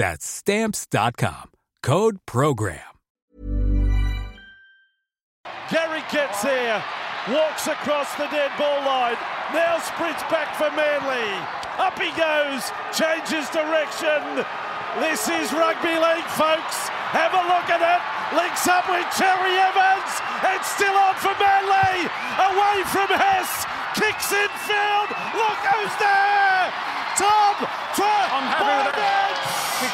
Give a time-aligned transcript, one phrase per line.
[0.00, 1.52] That's stamps.com.
[1.82, 2.88] Code program.
[5.68, 6.80] Gary gets here,
[7.28, 9.20] walks across the dead ball line,
[9.52, 11.28] now sprints back for Manly.
[11.76, 14.40] Up he goes, changes direction.
[15.04, 16.88] This is rugby league, folks.
[17.12, 18.00] Have a look at it.
[18.32, 20.12] Links up with Cherry Evans.
[20.48, 22.08] It's still on for Manly.
[22.48, 23.68] Away from Hess.
[23.92, 25.12] Kicks in field.
[25.36, 26.72] Look who's there.
[27.20, 27.68] Tom
[28.32, 29.29] I'm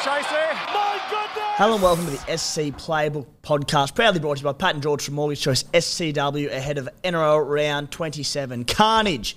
[0.07, 0.53] there.
[0.73, 1.43] My goodness.
[1.57, 4.81] Hello and welcome to the SC Playbook podcast, proudly brought to you by Pat and
[4.81, 8.63] George from Mortgage Choice SCW ahead of NRL round 27.
[8.63, 9.35] Carnage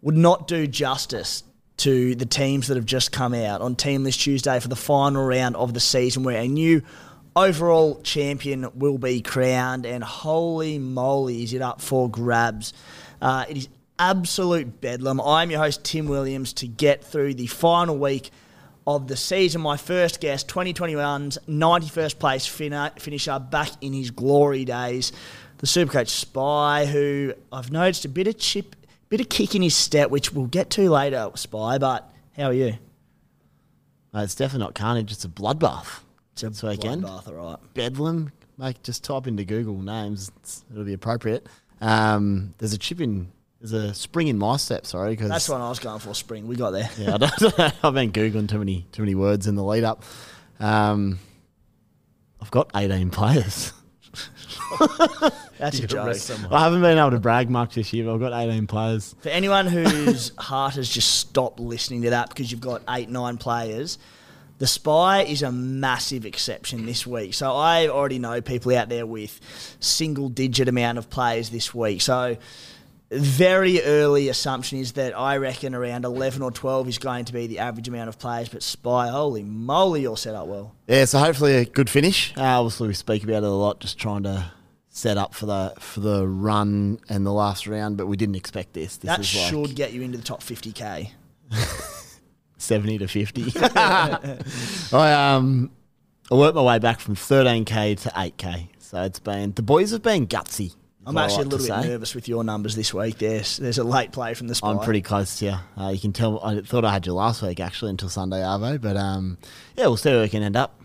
[0.00, 1.44] would not do justice
[1.76, 5.26] to the teams that have just come out on Team List Tuesday for the final
[5.26, 6.82] round of the season, where a new
[7.36, 12.72] overall champion will be crowned, and holy moly, is it up for grabs!
[13.20, 15.20] Uh, it is absolute bedlam.
[15.20, 18.30] I'm your host Tim Williams to get through the final week
[18.86, 19.60] of the season.
[19.60, 25.12] My first guest, 2021's 91st place fin- finisher, back in his glory days,
[25.58, 28.74] the Supercoach Spy, who I've noticed a bit of chip,
[29.08, 31.78] bit of kick in his step, which we'll get to later, Spy.
[31.78, 32.74] But how are you?
[34.14, 35.10] It's definitely not carnage.
[35.12, 36.00] It's a bloodbath.
[36.32, 37.04] It's a This weekend.
[37.04, 37.58] bloodbath, all right.
[37.74, 38.32] Bedlam.
[38.58, 40.30] Like, just type into Google names.
[40.40, 41.46] It's, it'll be appropriate.
[41.80, 43.32] Um, there's a chip in.
[43.62, 44.86] There's a spring in my step.
[44.86, 46.16] Sorry, because That's what I was going for.
[46.16, 46.90] Spring, we got there.
[46.98, 50.02] Yeah, I don't, I've been googling too many too many words in the lead up.
[50.58, 51.20] Um,
[52.40, 53.72] I've got 18 players.
[55.58, 56.16] That's a joke.
[56.50, 59.14] I haven't been able to brag much this year, but I've got 18 players.
[59.20, 63.36] For anyone whose heart has just stopped listening to that because you've got eight, nine
[63.38, 63.96] players,
[64.58, 67.34] the Spy is a massive exception this week.
[67.34, 69.38] So I already know people out there with
[69.78, 72.02] single digit amount of players this week.
[72.02, 72.36] So
[73.12, 77.46] very early assumption is that I reckon around 11 or 12 is going to be
[77.46, 78.48] the average amount of players.
[78.48, 80.74] But Spy, holy moly, you're set up well.
[80.86, 82.32] Yeah, so hopefully a good finish.
[82.36, 84.52] Uh, obviously, we speak about it a lot, just trying to
[84.88, 88.74] set up for the for the run and the last round, but we didn't expect
[88.74, 88.98] this.
[88.98, 91.10] This that is like should get you into the top 50k.
[92.58, 93.52] 70 to 50.
[94.96, 95.70] I um
[96.30, 98.68] I worked my way back from 13k to 8k.
[98.78, 100.74] So it's been the boys have been gutsy.
[101.02, 101.88] Is I'm actually like a little bit say.
[101.88, 103.18] nervous with your numbers this week.
[103.18, 104.70] There's there's a late play from the Spy.
[104.70, 105.54] I'm pretty close to you.
[105.76, 106.38] Uh, you can tell.
[106.44, 109.36] I thought I had you last week actually until Sunday Arvo, but um,
[109.76, 110.80] yeah, we'll see where we can end up.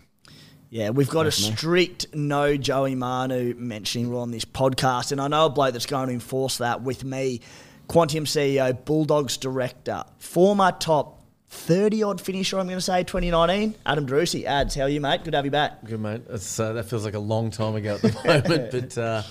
[0.70, 5.28] Yeah, we've got a strict no Joey Manu mentioning rule on this podcast, and I
[5.28, 7.40] know a bloke that's going to enforce that with me,
[7.88, 14.06] Quantium CEO, Bulldogs director, former top 30 odd finisher, I'm going to say, 2019, Adam
[14.06, 14.44] Driussi.
[14.44, 15.24] Ads, how are you, mate?
[15.24, 15.84] Good to have you back.
[15.84, 16.22] Good mate.
[16.28, 19.22] It's, uh, that feels like a long time ago at the moment, but uh,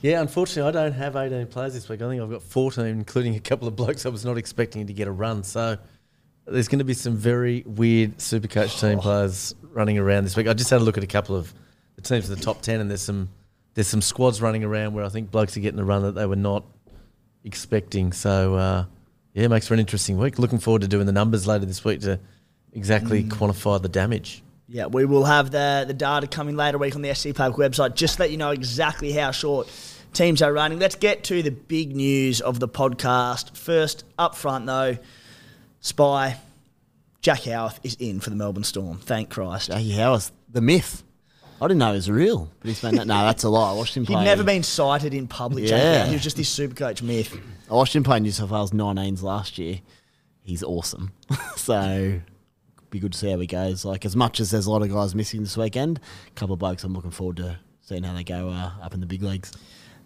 [0.00, 2.02] yeah, unfortunately, I don't have 18 players this week.
[2.02, 4.92] I think I've got 14, including a couple of blokes I was not expecting to
[4.92, 5.42] get a run.
[5.42, 5.78] So
[6.46, 10.48] there's going to be some very weird Supercoach team players running around this week.
[10.48, 11.52] I just had a look at a couple of
[11.96, 13.28] the teams in the top 10, and there's some
[13.74, 16.26] there's some squads running around where I think blokes are getting a run that they
[16.26, 16.64] were not
[17.44, 18.12] expecting.
[18.12, 18.84] So uh,
[19.34, 20.38] yeah, it makes for an interesting week.
[20.38, 22.18] Looking forward to doing the numbers later this week to
[22.72, 24.42] exactly quantify the damage.
[24.68, 27.94] Yeah, we will have the, the data coming later week on the SC Playbook website.
[27.94, 29.70] Just to let you know exactly how short
[30.12, 30.78] teams are running.
[30.78, 33.56] Let's get to the big news of the podcast.
[33.56, 34.98] First, up front though,
[35.80, 36.36] Spy,
[37.22, 38.98] Jack Howarth is in for the Melbourne Storm.
[38.98, 39.68] Thank Christ.
[39.68, 41.02] Jackie Howarth, the myth.
[41.60, 42.94] I didn't know he was real, but he's been.
[42.94, 43.70] No, that's a lie.
[43.70, 45.64] I watched him He'd never been cited in public.
[45.64, 45.76] Yeah.
[45.76, 46.06] Yeah.
[46.06, 47.36] He was just this super coach myth.
[47.68, 49.80] I watched him play New South Wales 19s last year.
[50.42, 51.10] He's awesome.
[51.56, 52.20] so
[52.90, 53.84] be good to see how he goes.
[53.84, 56.58] Like as much as there's a lot of guys missing this weekend, a couple of
[56.58, 59.52] blokes I'm looking forward to seeing how they go uh, up in the big leagues.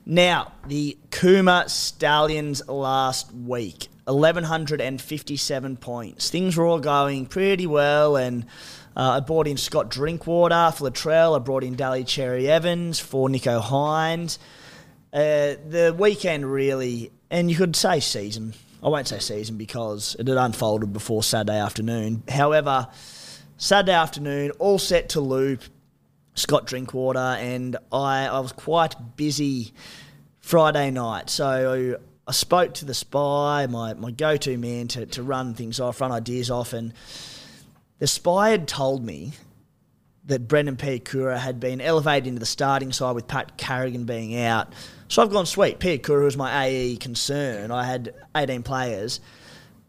[0.05, 6.31] Now, the Kuma Stallions last week, 1,157 points.
[6.31, 8.45] Things were all going pretty well, and
[8.97, 11.37] uh, I brought in Scott Drinkwater for Latrell.
[11.37, 14.39] I brought in Daly Cherry Evans for Nicho Hynes.
[15.13, 18.55] Uh, the weekend really, and you could say season.
[18.83, 22.23] I won't say season because it had unfolded before Saturday afternoon.
[22.29, 22.89] However,
[23.57, 25.63] Saturday afternoon, all set to loop.
[26.35, 29.75] Scott Drinkwater, and I, I was quite busy
[30.41, 31.29] Friday night.
[31.29, 35.79] So I spoke to the spy, my, my go to man to, to run things
[35.79, 36.95] off, run ideas off, and
[37.99, 39.33] the spy had told me
[40.25, 44.73] that Brendan Piakura had been elevated into the starting side with Pat Carrigan being out.
[45.13, 47.71] So I've gone, sweet, Piakura was my AE concern.
[47.71, 49.21] I had 18 players.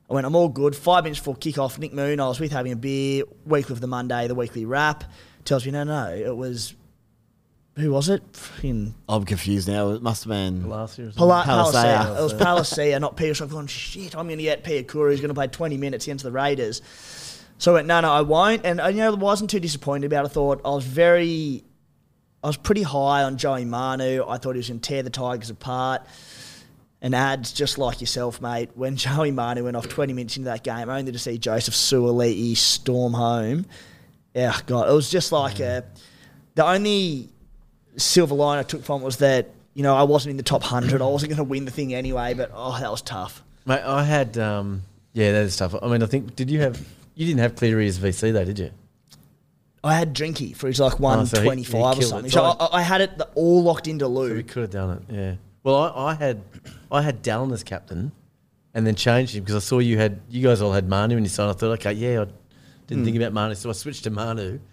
[0.10, 0.76] I went, I'm all good.
[0.76, 3.88] Five minutes before kickoff, Nick Moon, I was with having a beer, weekly of the
[3.88, 5.06] Monday, the weekly wrap,
[5.46, 6.76] tells me, no, no, it was,
[7.78, 8.22] who was it?
[8.34, 9.92] Fucking I'm confused now.
[9.92, 11.12] It must have been Last year or.
[11.14, 11.72] Pala- Palisea.
[11.72, 12.20] Palisea.
[12.20, 13.34] It was Palisea, not Peter.
[13.34, 16.06] So I've gone, shit, I'm going to get Piakura, who's going to play 20 minutes
[16.06, 16.82] against the Raiders.
[17.60, 18.66] So I went, no, no, I won't.
[18.66, 20.32] And, you know, I wasn't too disappointed about it.
[20.32, 21.64] I thought I was very,
[22.44, 24.26] I was pretty high on Joey Manu.
[24.28, 26.02] I thought he was going to tear the Tigers apart.
[27.02, 30.64] And ads, just like yourself, mate, when Joey Manu went off 20 minutes into that
[30.64, 33.66] game, only to see Joseph Suaalii storm home.
[34.34, 35.86] Yeah, God, it was just like a,
[36.56, 37.30] the only
[37.98, 40.62] silver line I took from it was that, you know, I wasn't in the top
[40.62, 41.02] 100.
[41.02, 43.44] I wasn't going to win the thing anyway, but oh, that was tough.
[43.66, 44.82] Mate, I had, um,
[45.14, 45.76] yeah, that is tough.
[45.82, 46.86] I mean, I think, did you have,
[47.16, 48.72] you didn't have Cleary as VC though, did you?
[49.84, 52.32] I had Drinky for his like Oh, so he- 125 or something.
[52.32, 55.14] So So I, I had it all locked into So we could have done it,
[55.14, 55.36] yeah.
[55.64, 56.42] Well, I, I had,
[56.92, 58.12] I had Dallin as captain,
[58.74, 61.24] and then changed him because I saw you had, you guys all had Manu in
[61.24, 61.50] your side.
[61.50, 62.26] I thought, okay, yeah, I
[62.88, 63.06] didn't hmm.
[63.06, 64.60] think about Manu, so I switched to Manu.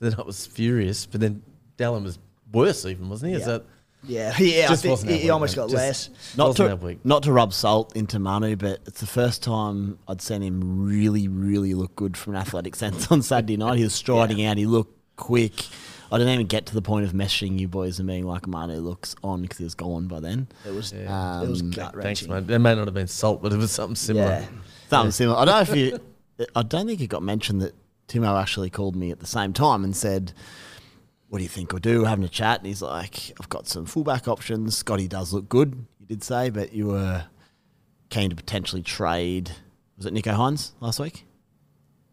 [0.00, 1.42] Then I was furious, but then
[1.76, 2.18] Dallin was
[2.50, 3.36] worse even, wasn't he?
[3.36, 3.58] Is Yeah.
[3.58, 3.66] that
[4.04, 4.68] Yeah, yeah.
[4.70, 5.62] I think wasn't he, he week, almost mate.
[5.62, 6.36] got Just- less.
[6.36, 10.22] Not to, that not to rub salt into Manu, but it's the first time I'd
[10.22, 13.76] seen him really, really look good from an athletic sense on Saturday night.
[13.78, 14.56] He was striding out.
[14.56, 15.66] He looked quick.
[16.12, 18.76] I didn't even get to the point of messaging you boys and being like, Manu
[18.80, 20.48] looks on because he was gone by then.
[20.66, 22.28] It was, Um, it was gut wrenching.
[22.30, 22.46] mate.
[22.48, 24.24] That may not have been salt, but it was something similar.
[24.26, 24.46] Yeah.
[24.88, 25.38] Something similar.
[25.38, 26.46] I don't know if you.
[26.56, 27.74] I don't think it got mentioned that
[28.08, 30.32] Timo actually called me at the same time and said,
[31.30, 33.66] "What do you think we'll do?" We're having a chat, and he's like, "I've got
[33.66, 34.76] some fullback options.
[34.76, 37.24] Scotty does look good." You did say, but you were
[38.10, 39.52] keen to potentially trade.
[39.96, 41.24] Was it Nicho Hynes last week?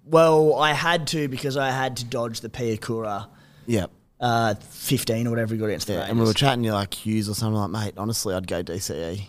[0.06, 3.28] Well, I had to because I had to dodge the Piakura
[3.66, 3.88] Yeah.
[4.22, 6.10] uh, 15 or whatever he got against the Yeah, Raiders.
[6.12, 6.64] and we were chatting.
[6.64, 7.94] You're like Hughes or something like, mate.
[7.98, 9.24] Honestly, I'd go DCE.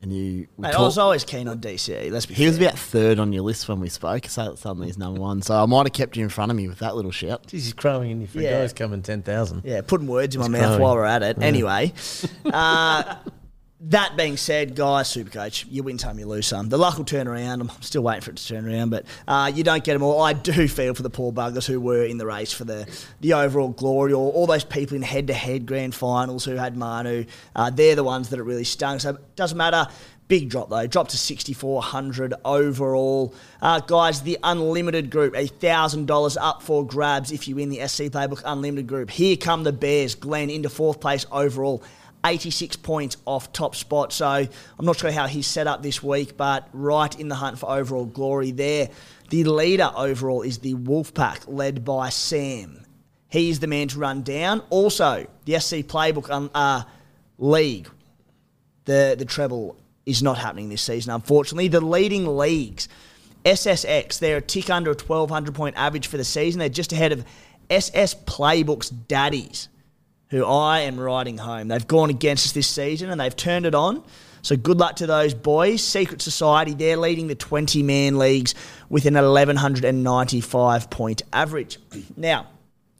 [0.00, 2.12] And you, we Mate, I was always keen on DCE.
[2.12, 4.26] Let's be he was about third on your list when we spoke.
[4.26, 5.42] So suddenly he's number one.
[5.42, 7.42] So I might have kept you in front of me with that little shout.
[7.48, 8.60] Jeez, he's crowing in your free Yeah.
[8.60, 9.62] guys coming 10,000.
[9.64, 10.82] Yeah, putting words in my It's mouth growing.
[10.82, 11.42] while we're at it.
[11.42, 11.92] Anyway,
[12.52, 13.16] uh,
[13.80, 16.68] that being said, guys, Supercoach, you win some, you lose some.
[16.68, 17.60] The luck will turn around.
[17.60, 20.20] I'm still waiting for it to turn around, but uh, you don't get them all.
[20.20, 22.88] I do feel for the poor buggers who were in the race for the,
[23.20, 27.24] the overall glory, or all those people in head-to-head grand finals who had Manu.
[27.54, 28.98] Uh, they're the ones that it really stung.
[28.98, 29.86] So it doesn't matter.
[30.26, 33.32] Big drop though, dropped to 6,400 overall.
[33.62, 38.42] Uh, guys, the Unlimited group, $1,000 up for grabs if you win the SC Playbook
[38.44, 39.08] Unlimited group.
[39.08, 41.82] Here come the Bears, Glenn into fourth place overall.
[42.24, 44.12] 86 points off top spot.
[44.12, 47.58] So I'm not sure how he's set up this week, but right in the hunt
[47.58, 48.88] for overall glory there.
[49.30, 52.84] The leader overall is the Wolfpack, led by Sam.
[53.28, 54.62] He's the man to run down.
[54.70, 56.82] Also, the SC Playbook um, uh,
[57.36, 57.88] League,
[58.86, 61.68] the the treble is not happening this season, unfortunately.
[61.68, 62.88] The leading leagues,
[63.44, 66.58] SSX, they're a tick under a 1,200 point average for the season.
[66.58, 67.24] They're just ahead of
[67.68, 69.68] SS Playbook's Daddies,
[70.30, 71.68] who I am riding home.
[71.68, 74.02] They've gone against us this season and they've turned it on.
[74.42, 75.82] So good luck to those boys.
[75.82, 78.54] Secret Society, they're leading the 20 man leagues
[78.88, 81.78] with an 1,195 point average.
[82.16, 82.46] Now,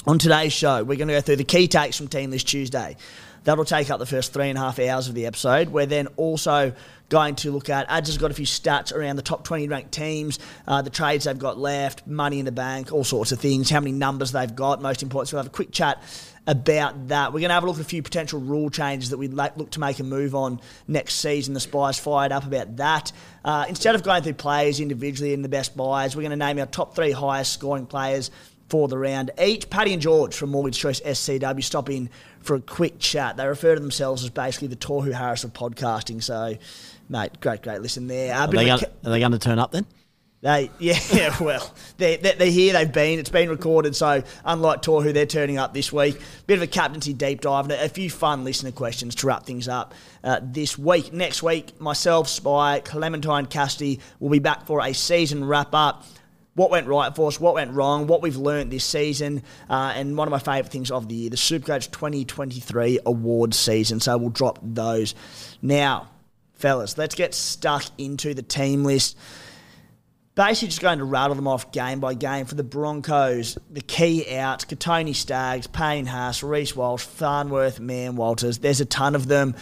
[0.06, 2.96] on today's show, we're going to go through the key takes from Team List Tuesday.
[3.44, 5.68] That'll take up the first three and a half hours of the episode.
[5.68, 6.72] We're then also
[7.08, 9.92] going to look at, Ads has got a few stats around the top 20 ranked
[9.92, 13.70] teams, uh, the trades they've got left, money in the bank, all sorts of things,
[13.70, 15.28] how many numbers they've got, most important.
[15.28, 16.02] So we'll have a quick chat
[16.48, 17.32] about that.
[17.32, 19.56] We're going to have a look at a few potential rule changes that we'd like,
[19.58, 21.52] look to make a move on next season.
[21.52, 23.12] The Spies fired up about that.
[23.44, 26.58] Uh, instead of going through players individually in the best buys, we're going to name
[26.58, 28.30] our top three highest scoring players
[28.70, 29.68] for the round each.
[29.68, 32.08] Paddy and George from Mortgage Choice SCW stop in
[32.40, 33.36] for a quick chat.
[33.36, 36.22] They refer to themselves as basically the Tohu Harris of podcasting.
[36.22, 36.56] So,
[37.10, 38.34] mate, great, great listen there.
[38.34, 39.86] Uh, Are they, of a going, ca- are they going to turn up then?
[40.40, 45.12] They, yeah, well, they're, they're, they're here, they've been, it's been recorded, so unlike Tohu,
[45.12, 46.20] they're turning up this week.
[46.46, 49.68] Bit of a captaincy deep dive and a few fun listener questions to wrap things
[49.68, 51.12] up uh, this week.
[51.12, 56.04] Next week, myself, Spy, Clementine Cassidy will be back for a season wrap up.
[56.54, 60.16] What went right for us, what went wrong, what we've learned this season, uh, and
[60.16, 64.00] one of my favourite things of the year, the Supercoach 2023 award season.
[64.00, 65.14] So we'll drop those.
[65.62, 66.08] Now,
[66.54, 69.16] fellas, let's get stuck into the team list
[70.38, 73.58] basically just going to rattle them off game by game for the Broncos.
[73.70, 78.58] The key outs: Kotoni Staggs, Payne Haas, Reece Walsh, Farnworth, Man Walters.
[78.58, 79.56] There's a ton of them.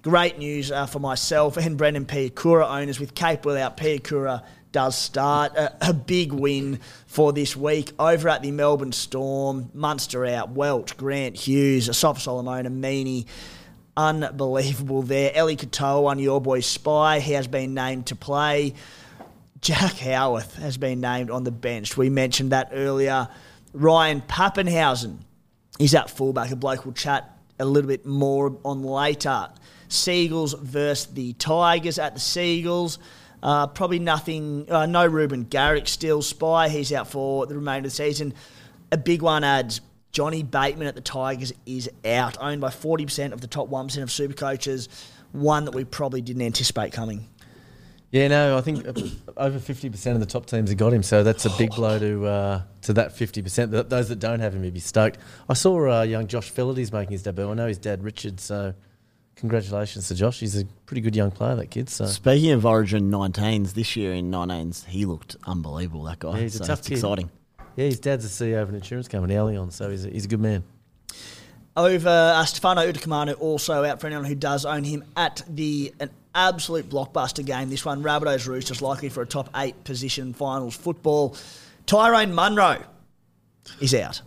[0.00, 3.76] Great news uh, for myself and Brendan Piakura owners with Capewell out.
[3.76, 9.70] Piakura does start a, a big win for this week over at the Melbourne Storm.
[9.74, 13.26] Munster out, Welch, Grant Hughes, Asafa Solomon, Meaney.
[13.98, 15.30] Unbelievable there.
[15.34, 17.20] Ellie Katoa on your boy Spy.
[17.20, 18.72] He has been named to play.
[19.62, 21.96] Jack Howarth has been named on the bench.
[21.96, 23.28] We mentioned that earlier.
[23.72, 25.18] Ryan Papenhuyzen
[25.78, 26.50] is at fullback.
[26.50, 29.48] A bloke we'll chat a little bit more on later.
[29.88, 32.98] Seagulls versus the Tigers at the Seagulls.
[33.40, 36.22] Uh, probably nothing, uh, no Reuben Garrick still.
[36.22, 38.34] Spy, he's out for the remainder of the season.
[38.90, 43.40] A big one adds Johnny Bateman at the Tigers is out, owned by 40% of
[43.40, 44.88] the top 1% of super coaches.
[45.30, 47.28] One that we probably didn't anticipate coming.
[48.12, 48.92] Yeah, no, I think uh,
[49.38, 51.98] over fifty percent of the top teams have got him, so that's a big blow
[51.98, 53.70] to uh, to that fifty percent.
[53.72, 55.18] Those that don't have him, would be stoked.
[55.48, 57.50] I saw uh, young Josh Feledy's making his debut.
[57.50, 58.74] I know his dad Richard, so
[59.36, 60.40] congratulations to Josh.
[60.40, 61.88] He's a pretty good young player, that kid.
[61.88, 66.36] So Speaking of Origin 19s, this year in 19s, he looked unbelievable, that guy.
[66.36, 66.94] Yeah, he's a tough it's kid.
[66.98, 67.30] exciting.
[67.76, 70.28] yeah, his dad's the CEO of an insurance company, Allianz, so he's a, he's a
[70.28, 70.64] good man.
[71.78, 76.10] over uh, Stefano Utoikamanu also out for anyone who does own him at the an
[76.34, 77.70] absolute blockbuster game.
[77.70, 81.36] This one, Rabbitohs Roosters likely for a top eight position finals football.
[81.86, 82.82] Tyrone Munro
[83.80, 84.22] is out.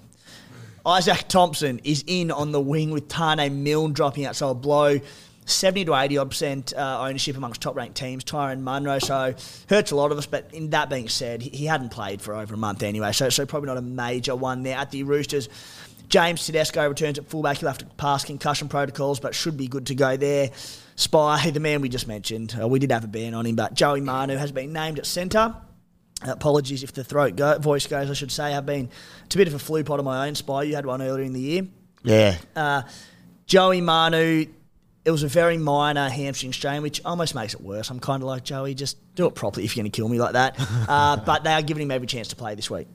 [0.85, 4.99] Isaac Thompson is in on the wing with Tane Milne dropping out, so a blow.
[5.47, 8.23] 70 to 80 odd percent uh, ownership amongst top ranked teams.
[8.23, 9.35] Tyrone Munro, so
[9.69, 10.25] hurts a lot of us.
[10.25, 13.29] But in that being said, he, he hadn't played for over a month anyway, so
[13.29, 15.49] so probably not a major one there at the Roosters.
[16.09, 17.57] James Tedesco returns at fullback.
[17.57, 20.51] He'll have to pass concussion protocols, but should be good to go there.
[20.95, 23.73] Spy, the man we just mentioned, uh, we did have a ban on him, but
[23.73, 25.55] Joey Manu has been named at centre.
[26.21, 28.53] Apologies if the throat go, voice goes, I should say.
[28.55, 28.89] I've been,
[29.25, 30.63] it's a bit of a flu pot of my own, Spy.
[30.63, 31.67] You had one earlier in the year.
[32.03, 32.37] Yeah.
[32.55, 32.83] Uh,
[33.45, 34.45] Joey Manu,
[35.03, 37.89] it was a very minor hamstring strain, which almost makes it worse.
[37.89, 40.19] I'm kind of like, Joey, just do it properly if you're going to kill me
[40.19, 40.57] like that.
[40.87, 42.87] Uh, but they are giving him every chance to play this week.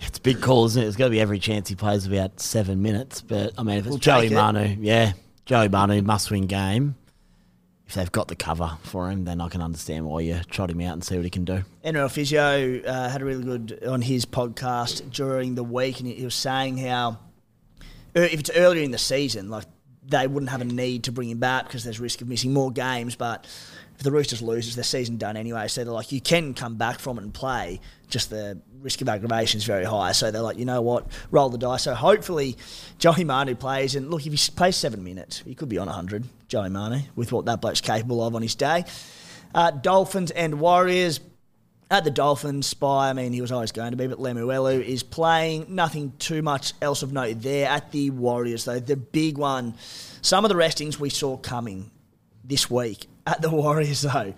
[0.00, 0.84] It's a big call, isn't it?
[0.84, 3.20] There's got to be every chance he plays about seven minutes.
[3.22, 4.32] But, I mean, if it's We'll Joey it.
[4.32, 5.14] Manu, yeah,
[5.48, 6.94] Joey Manu must win game.
[7.86, 10.82] If they've got the cover for him, then I can understand why you trot him
[10.82, 11.64] out and see what he can do.
[11.82, 16.22] NRL Physio uh, had a really good on his podcast during the week, and he,
[16.22, 17.18] was saying how
[18.14, 19.64] uh, if it's earlier in the season, like
[20.06, 22.70] they wouldn't have a need to bring him back because there's risk of missing more
[22.70, 23.16] games.
[23.16, 23.46] But
[23.96, 25.68] if the Roosters loses, their season done anyway.
[25.68, 27.80] So they're like, you can come back from it and play.
[28.10, 30.12] Just the risk of aggravation is very high.
[30.12, 31.84] So they're like, you know what, roll the dice.
[31.84, 32.56] So hopefully,
[32.98, 33.94] Joey Manu plays.
[33.94, 37.32] And look, if he plays seven minutes, he could be on 100, Joey Manu, with
[37.32, 38.84] what that bloke's capable of on his day.
[39.54, 41.20] Uh, Dolphins and Warriors.
[41.90, 45.02] At the Dolphins, Spy, I mean, he was always going to be, but Lemuelu is
[45.02, 45.74] playing.
[45.74, 47.66] Nothing too much else of note there.
[47.66, 49.72] At the Warriors, though, the big one,
[50.20, 51.90] some of the restings we saw coming
[52.44, 54.34] this week at the Warriors, though.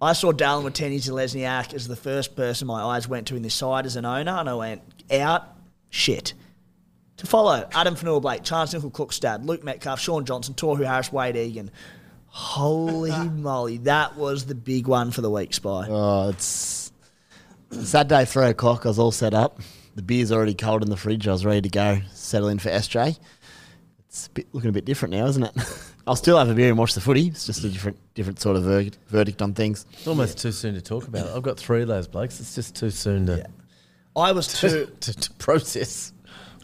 [0.00, 3.54] I saw Dallin Watene Zelezniak as the first person my eyes went to in this
[3.54, 5.44] side as an owner, and I went, out,
[5.90, 6.34] shit.
[7.18, 11.70] To follow, Addin Fonua-Blake, Chance Nickel Cookstad, Luke Metcalf, Shaun Johnson, Tohu Harris, Wayde Egan.
[12.26, 15.86] Holy moly, that was the big one for the week, Spy.
[15.88, 16.92] Oh, it's
[17.70, 18.84] Saturday, three o'clock.
[18.84, 19.60] I was all set up.
[19.94, 21.26] The beer's already cold in the fridge.
[21.26, 23.18] I was ready to go, settle in for SJ.
[24.08, 25.52] It's a bit, looking a bit different now, isn't it?
[26.06, 27.28] I'll still have a beer and watch the footy.
[27.28, 29.86] It's just a different, different sort of ver- verdict on things.
[29.92, 31.32] It's almost too soon to talk about it.
[31.36, 32.40] I've got three of those blokes.
[32.40, 33.46] It's just too soon to,
[34.16, 34.92] I was to, two.
[35.00, 36.12] to, to process.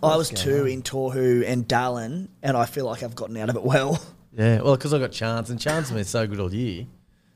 [0.03, 3.55] I was two in Tohu and Dallin, and I feel like I've gotten out of
[3.55, 4.03] it well.
[4.35, 6.87] Yeah, well, because I got Charnze, and Charnze has been so good all year.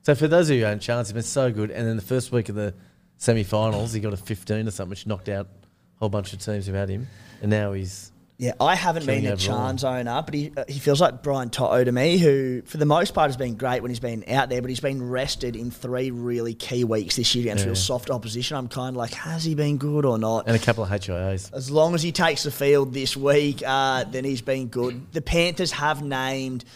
[0.01, 1.71] So for those of you who own Charnze, he's been so good.
[1.71, 2.73] And then the first week of the
[3.19, 6.67] semi-finals, he got a 15 or something, which knocked out a whole bunch of teams
[6.67, 7.07] who had him.
[7.43, 9.33] And now he's Yeah, I haven't been a.
[9.37, 12.85] Charnze owner, but he uh, he feels like Brian To'o to me, who for the
[12.85, 15.71] most part has been great when he's been out there, but he's been rested in
[15.71, 17.69] three really key weeks this year against Yeah.
[17.69, 18.59] real soft opposition.
[18.59, 20.47] I'm kind of like, has he been good or not?
[20.47, 21.51] And a couple of HIAs.
[21.55, 25.13] As long as he takes the field this week, uh, then he's been good.
[25.13, 26.67] The Panthers have named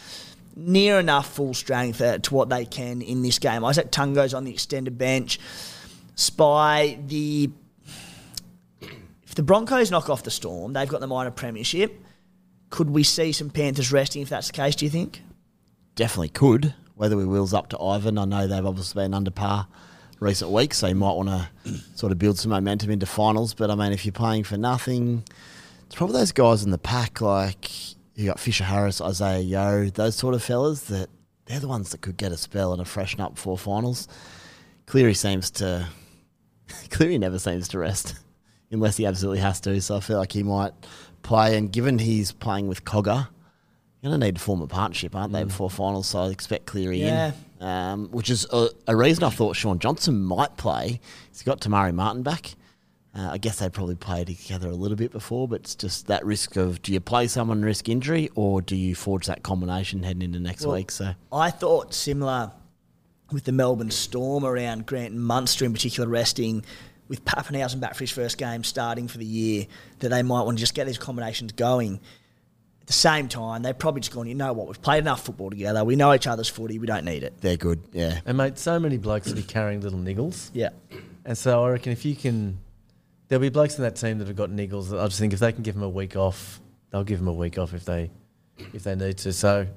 [0.55, 3.63] near enough full strength uh, to what they can in this game.
[3.63, 5.39] Isaac Tungo's on the extended bench.
[6.15, 7.51] Spy, the
[9.31, 12.03] if the Broncos knock off the Storm, they've got the minor premiership.
[12.69, 14.75] Could we see some Panthers resting if that's the case?
[14.75, 15.21] Do you think?
[15.95, 16.73] Definitely could.
[16.95, 19.69] Whether we wheels up to Ivan, I know they've obviously been under par
[20.19, 21.29] recent weeks, so you might want
[21.63, 23.53] to sort of build some momentum into finals.
[23.53, 25.23] But I mean, if you're playing for nothing,
[25.85, 27.71] it's probably those guys in the pack like
[28.15, 31.09] you got Fisher Harris, Isaiah Yeo, those sort of fellas that
[31.45, 34.09] they're the ones that could get a spell and a freshen up for finals.
[34.87, 35.87] Cleary seems to
[36.89, 38.15] Cleary never seems to rest
[38.71, 39.79] unless he absolutely has to.
[39.81, 40.73] So I feel like he might
[41.23, 41.57] play.
[41.57, 43.27] And given he's playing with Cogger,
[44.01, 46.07] you're going to need to form a partnership, aren't they, before finals?
[46.07, 47.33] So I expect Cleary Yeah.
[47.59, 50.99] in, um, which is a, a reason I thought Shaun Johnson might play.
[51.29, 52.55] He's got Te Maire Martin back.
[53.13, 56.25] Uh, I guess they probably played together a little bit before, but it's just that
[56.25, 60.01] risk of do you play someone and risk injury or do you forge that combination
[60.01, 60.91] heading into next Well, week?
[60.91, 62.53] So I thought similar
[63.29, 66.63] with the Melbourne Storm around Grant Munster in particular resting
[67.11, 69.67] with Papenhuyzen back for his first game starting for the year
[69.99, 71.99] that they might want to just get these combinations going.
[72.79, 75.49] At the same time, they've probably just gone, you know what, we've played enough football
[75.49, 75.83] together.
[75.83, 76.79] We know each other's footy.
[76.79, 77.33] We don't need it.
[77.41, 78.21] they're good, yeah.
[78.25, 80.51] And mate, so many blokes will be carrying little niggles.
[80.53, 80.69] Yeah.
[81.25, 82.57] And so I reckon if you can,
[83.27, 84.89] there'll be blokes in that team that have got niggles.
[84.91, 87.27] that I just think if they can give them a week off, they'll give them
[87.27, 88.09] a week off if they
[88.73, 89.33] if they need to.
[89.33, 89.67] So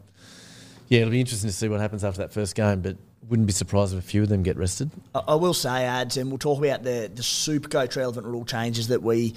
[0.87, 2.81] yeah, it'll be interesting to see what happens after that first game.
[2.81, 2.97] But
[3.29, 4.91] wouldn't be surprised if a few of them get rested.
[5.15, 8.89] I, I will say, ads, and we'll talk about the the Supercoach relevant rule changes
[8.89, 9.35] that we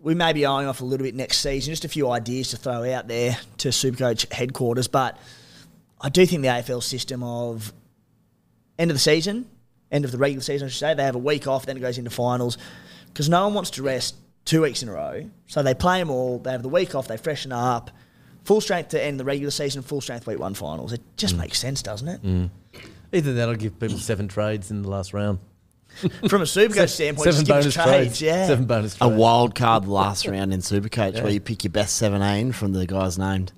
[0.00, 1.72] we may be eyeing off a little bit next season.
[1.72, 5.18] Just a few ideas to throw out there to Supercoach headquarters, but
[6.00, 7.72] I do think the AFL system of
[8.78, 9.48] end of the season,
[9.90, 11.80] end of the regular season, I should say, they have a week off, then it
[11.80, 12.58] goes into finals,
[13.08, 15.28] because no one wants to rest two weeks in a row.
[15.48, 16.38] So they play them all.
[16.38, 17.08] They have the week off.
[17.08, 17.90] They freshen up.
[18.44, 19.82] Full strength to end the regular season.
[19.82, 20.92] Full strength week one finals.
[20.92, 21.40] It just mm.
[21.40, 22.22] makes sense, doesn't it?
[22.22, 22.50] Mm.
[23.16, 25.38] Either that or give people seven trades in the last round.
[26.28, 27.86] From a Supercoach standpoint, seven just give us bonus trades.
[28.18, 28.22] trades.
[28.22, 28.46] Yeah.
[28.46, 29.14] Seven bonus A trades.
[29.14, 31.22] wild card last round in Supercoach Yeah.
[31.22, 33.52] where you pick your best 17 from the guys named.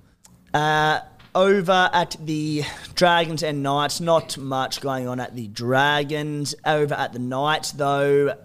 [0.53, 1.01] Uh,
[1.35, 2.63] over at the
[2.95, 6.55] Dragons and Knights, not much going on at the Dragons.
[6.65, 8.35] Over at the Knights, though,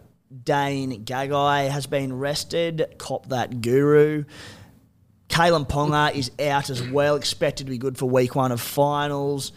[0.42, 2.96] Dane Gagai has been rested.
[2.98, 4.24] Cop that guru.
[5.28, 9.52] Kalyn Ponga is out as well, expected to be good for week one of finals.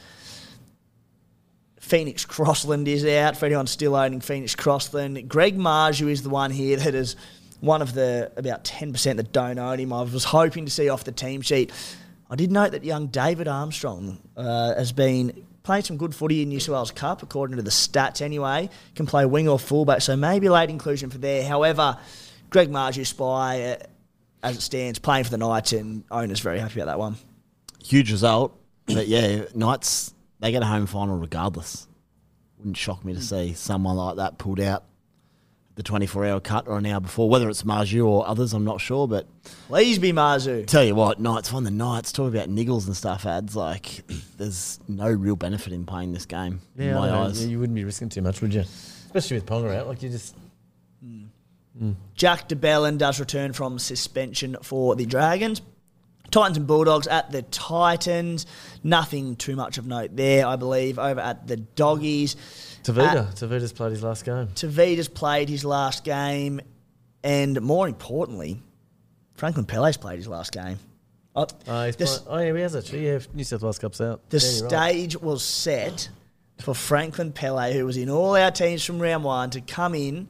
[1.88, 5.30] Phoenix Crossland is out for anyone still owning Phoenix Crossland.
[5.30, 7.16] Greg Marzhew is the one here that is
[7.62, 9.94] one of the about 10% that don't own him.
[9.94, 11.72] I was hoping to see off the team sheet.
[12.30, 16.50] I did note that young David Armstrong uh, has been playing some good footy in
[16.50, 18.70] New South Wales Cup, according to the stats anyway.
[18.96, 21.48] Can play wing or fullback, so maybe late inclusion for there.
[21.48, 21.98] However,
[22.50, 23.78] Greg Marzhew spy, uh,
[24.44, 27.16] as it stands, playing for the Knights, and owner's very happy about that one.
[27.82, 28.58] Huge result.
[28.88, 31.88] But yeah, Knights, they get a home final regardless.
[32.58, 33.26] Wouldn't shock me to hmm.
[33.26, 34.84] see someone like that pulled out
[35.78, 37.30] the 24 hour cut or an hour before.
[37.30, 39.08] Whether it's Marzhew or others, I'm not sure.
[39.08, 39.28] But
[39.68, 40.66] Please be Marzhew.
[40.66, 43.56] tell you what, Knights on the Knights, talk about niggles and stuff, ads.
[43.56, 44.02] Like,
[44.38, 47.24] there's no real benefit in playing this game in Yeah, my I know.
[47.24, 47.44] eyes.
[47.44, 48.62] Yeah, you wouldn't be risking too much, would you?
[48.62, 49.88] Especially with Ponga out.
[49.88, 50.36] Like you just
[51.02, 51.26] hmm.
[51.78, 51.92] Hmm.
[52.16, 55.62] Jack de Belin does return from suspension for the Dragons.
[56.32, 58.46] Titans and Bulldogs at the Titans.
[58.84, 61.00] Nothing too much of note there, I believe.
[61.00, 62.36] Over at the Doggies.
[62.84, 63.16] Tavita.
[63.16, 64.48] Uh, Tavita's played his last game.
[64.48, 66.62] Tavita's played his last game.
[67.24, 68.62] And more importantly,
[69.34, 70.80] Franklin Pele's played his last game.
[71.36, 73.06] Oh, uh, he's the oh yeah, he has actually.
[73.06, 74.28] Yeah, New South Wales Cup's out.
[74.30, 74.92] the Yeah, you're right.
[74.92, 76.10] stage was set
[76.60, 80.28] for Franklin Pele, who was in all our teams from round one, to come in,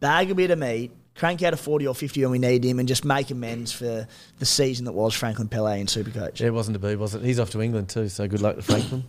[0.00, 2.78] bag a bit of meat, crank out a 40 or 50 when we need him,
[2.78, 4.06] and just make amends for
[4.38, 6.40] the season that was Franklin Pele in Supercoach.
[6.40, 7.22] Yeah, it wasn't to be, was it?
[7.22, 9.04] He's off to England too, so good luck to Franklin.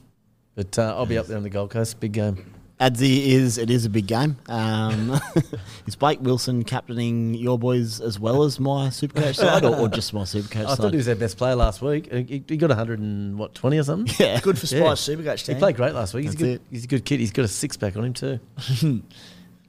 [0.55, 1.99] But uh, I'll be up there on the Gold Coast.
[1.99, 2.53] Big game.
[2.79, 4.37] Adzi is it is a big game.
[4.47, 5.19] Um,
[5.87, 10.13] is Blake Wilson captaining your boys as well as my Supercoach side, or, or just
[10.13, 10.77] my Supercoach I side?
[10.77, 12.11] thought he was their best player last week.
[12.13, 14.15] He, he got 100 and what 20 or something.
[14.19, 14.93] yeah, Good for Yeah.
[14.93, 16.25] Spice Supercoach He played great last week.
[16.25, 16.47] He's a good.
[16.49, 16.61] it.
[16.69, 17.19] He's a good kid.
[17.19, 18.39] He's got a six pack on him too.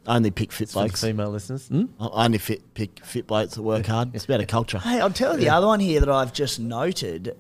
[0.08, 1.02] I only pick fit For the blokes.
[1.04, 1.68] female listeners.
[1.68, 1.84] Hmm?
[2.00, 4.14] I only fit pick fit blokes that work hard.
[4.14, 4.78] It's about a culture.
[4.78, 7.36] Hey, I'll tell you the other one here that I've just noted.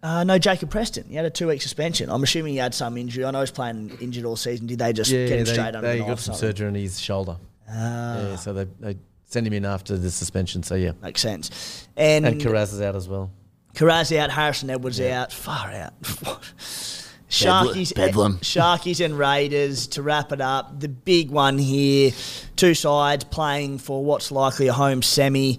[0.00, 1.04] Uh, no, Jacob Preston.
[1.08, 2.08] He had a two week suspension.
[2.08, 3.24] I'm assuming he had some injury.
[3.24, 4.68] I know he's playing injured all season.
[4.68, 6.20] Did they just Yeah, get him they, straight under they the got knife?
[6.20, 6.48] some something?
[6.50, 7.36] surgery on his shoulder.
[7.68, 8.20] Ah.
[8.20, 10.62] Yeah, so they, they send him in after the suspension.
[10.62, 11.88] So yeah, Makes sense.
[11.96, 13.32] And, and Kiraz is out as well.
[13.74, 15.92] Kiraz out, Harrison Edwards out, far out.
[17.28, 18.38] Sharkies, Bedlam.
[18.38, 20.80] Sharkies and Raiders to wrap it up.
[20.80, 22.12] The big one here,
[22.56, 25.58] two sides playing for what's likely a home semi.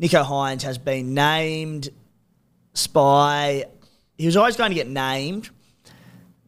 [0.00, 1.88] Nicho Hynes has been named
[2.74, 3.64] spy.
[4.16, 5.50] He was always going to get named.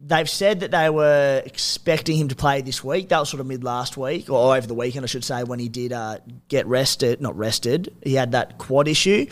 [0.03, 3.09] They've said that they were expecting him to play this week.
[3.09, 5.59] That was sort of mid last week, or over the weekend, I should say, when
[5.59, 7.21] he did uh, get rested.
[7.21, 7.93] Not rested.
[8.03, 9.27] He had that quad issue.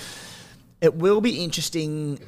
[0.82, 2.20] It will be interesting,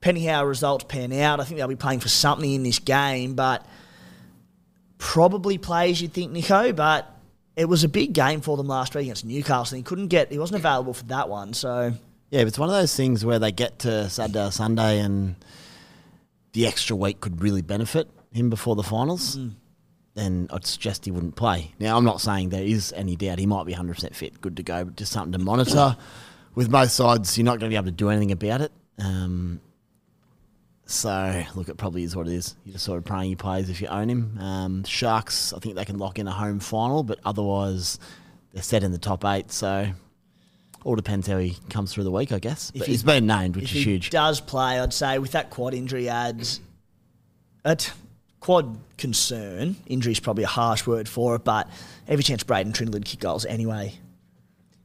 [0.00, 1.40] depending how results pan out.
[1.40, 3.66] I think they'll be playing for something in this game, but
[4.96, 6.72] probably plays, you'd think, Nico.
[6.72, 7.14] But
[7.54, 9.76] it was a big game for them last week against Newcastle.
[9.76, 11.52] And he couldn't get, he wasn't available for that one.
[11.52, 11.92] So
[12.30, 15.34] Yeah, but it's one of those things where they get to Saturday or Sunday and
[16.52, 19.38] the extra week could really benefit him before the finals.
[20.14, 21.72] Then I'd suggest he wouldn't play.
[21.78, 24.62] Now, I'm not saying there is any doubt he might be 100% fit, good to
[24.62, 25.96] go, but just something to monitor.
[26.54, 28.72] With both sides, you're not going to be able to do anything about it.
[28.98, 29.60] Um,
[30.90, 32.56] so, look, it probably is what it is.
[32.64, 34.38] You're just sort of praying he plays if you own him.
[34.38, 37.98] Um, Sharks, I think they can lock in a home final, but otherwise
[38.52, 39.50] they're set in the top eight.
[39.52, 39.86] So,
[40.84, 42.70] all depends how he comes through the week, I guess.
[42.70, 44.10] But he- he's been named, which if is he huge.
[44.10, 46.60] does play, I'd say with that quad injury adds
[47.64, 47.92] at
[48.40, 49.76] quad concern.
[49.86, 51.68] Injury is probably a harsh word for it, but
[52.08, 53.94] every chance Braydon Trindall would kick goals anyway.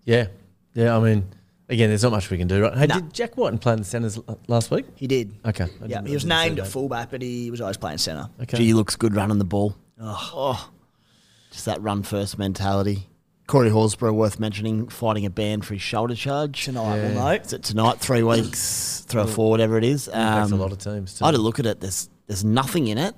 [0.03, 0.27] Yeah,
[0.73, 0.95] yeah.
[0.95, 1.25] I mean,
[1.69, 2.63] again, there's not much we can do.
[2.63, 2.77] Right?
[2.77, 2.95] Hey, No.
[2.95, 4.85] did Jack Wighton play in the centres l- last week?
[4.95, 5.33] He did.
[5.45, 5.63] Okay.
[5.65, 6.71] I Yeah, didn't- he was didn't see named at that.
[6.71, 8.29] fullback, but he was always playing centre.
[8.41, 8.57] Okay.
[8.57, 9.75] Gee, he looks good running the ball.
[10.01, 10.69] Oh,
[11.51, 13.07] just that run first mentality.
[13.47, 16.65] Corey Horsburgh, worth mentioning, fighting a ban for his shoulder charge.
[16.65, 17.27] Tonight, we'll know.
[17.29, 17.99] Is it tonight?
[17.99, 20.07] Three weeks, throw a four, whatever it is.
[20.07, 21.13] Impacts Um, a lot of teams.
[21.19, 21.23] Too.
[21.25, 21.79] I had a look at it.
[21.79, 23.13] There's there's nothing in it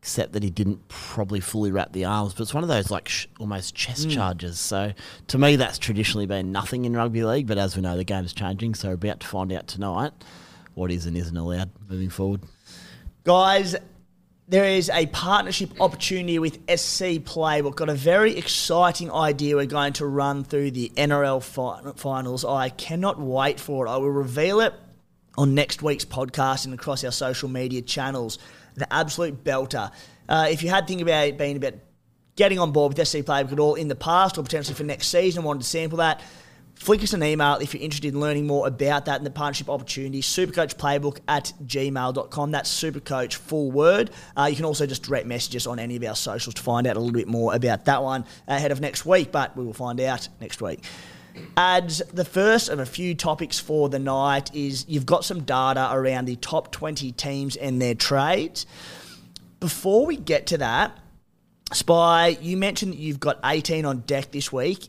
[0.00, 2.32] except that he didn't probably fully wrap the arms.
[2.34, 4.12] But it's one of those like sh- almost chest mm.
[4.12, 4.58] charges.
[4.58, 4.92] So
[5.28, 7.46] to me, that's traditionally been nothing in rugby league.
[7.46, 8.74] But as we know, the game is changing.
[8.74, 10.12] So we're about to find out tonight
[10.74, 12.42] what is and isn't allowed moving forward.
[13.24, 13.74] Guys,
[14.46, 17.60] there is a partnership opportunity with SC Play.
[17.60, 22.44] We've Got a very exciting idea we're going to run through the NRL fi- finals.
[22.44, 23.90] I cannot wait for it.
[23.90, 24.72] I will reveal it
[25.36, 28.38] on next week's podcast and across our social media channels.
[28.78, 29.90] The absolute belter.
[30.28, 31.74] Uh, if you had think about it being about
[32.36, 35.08] getting on board with SC Playbook at all in the past or potentially for next
[35.08, 36.20] season, wanted to sample that,
[36.74, 39.68] flick us an email if you're interested in learning more about that and the partnership
[39.68, 40.22] opportunity.
[40.22, 42.50] Supercoach Playbook at gmail.com.
[42.52, 44.10] That's Supercoach full word.
[44.36, 46.86] Uh, you can also just direct message us on any of our socials to find
[46.86, 49.72] out a little bit more about that one ahead of next week, but we will
[49.72, 50.84] find out next week.
[51.56, 55.88] Ads, the first of a few topics for the night is you've got some data
[55.92, 58.66] around the top 20 teams and their trades.
[59.60, 60.96] Before we get to that,
[61.72, 64.88] Spy, you mentioned that you've got 18 on deck this week.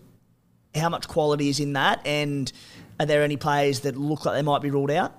[0.76, 2.06] How much quality is in that?
[2.06, 2.52] And
[3.00, 5.14] are there any players that look like they might be ruled out?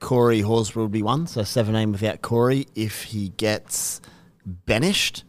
[0.00, 4.00] Corey Horsburgh would be one, so 17 without Corey if he gets
[4.44, 5.24] banished.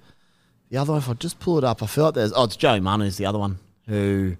[0.70, 2.34] The other one, if I just pull it up, I feel like there's.
[2.34, 4.36] Oh, it's Joey Manu's the other one who,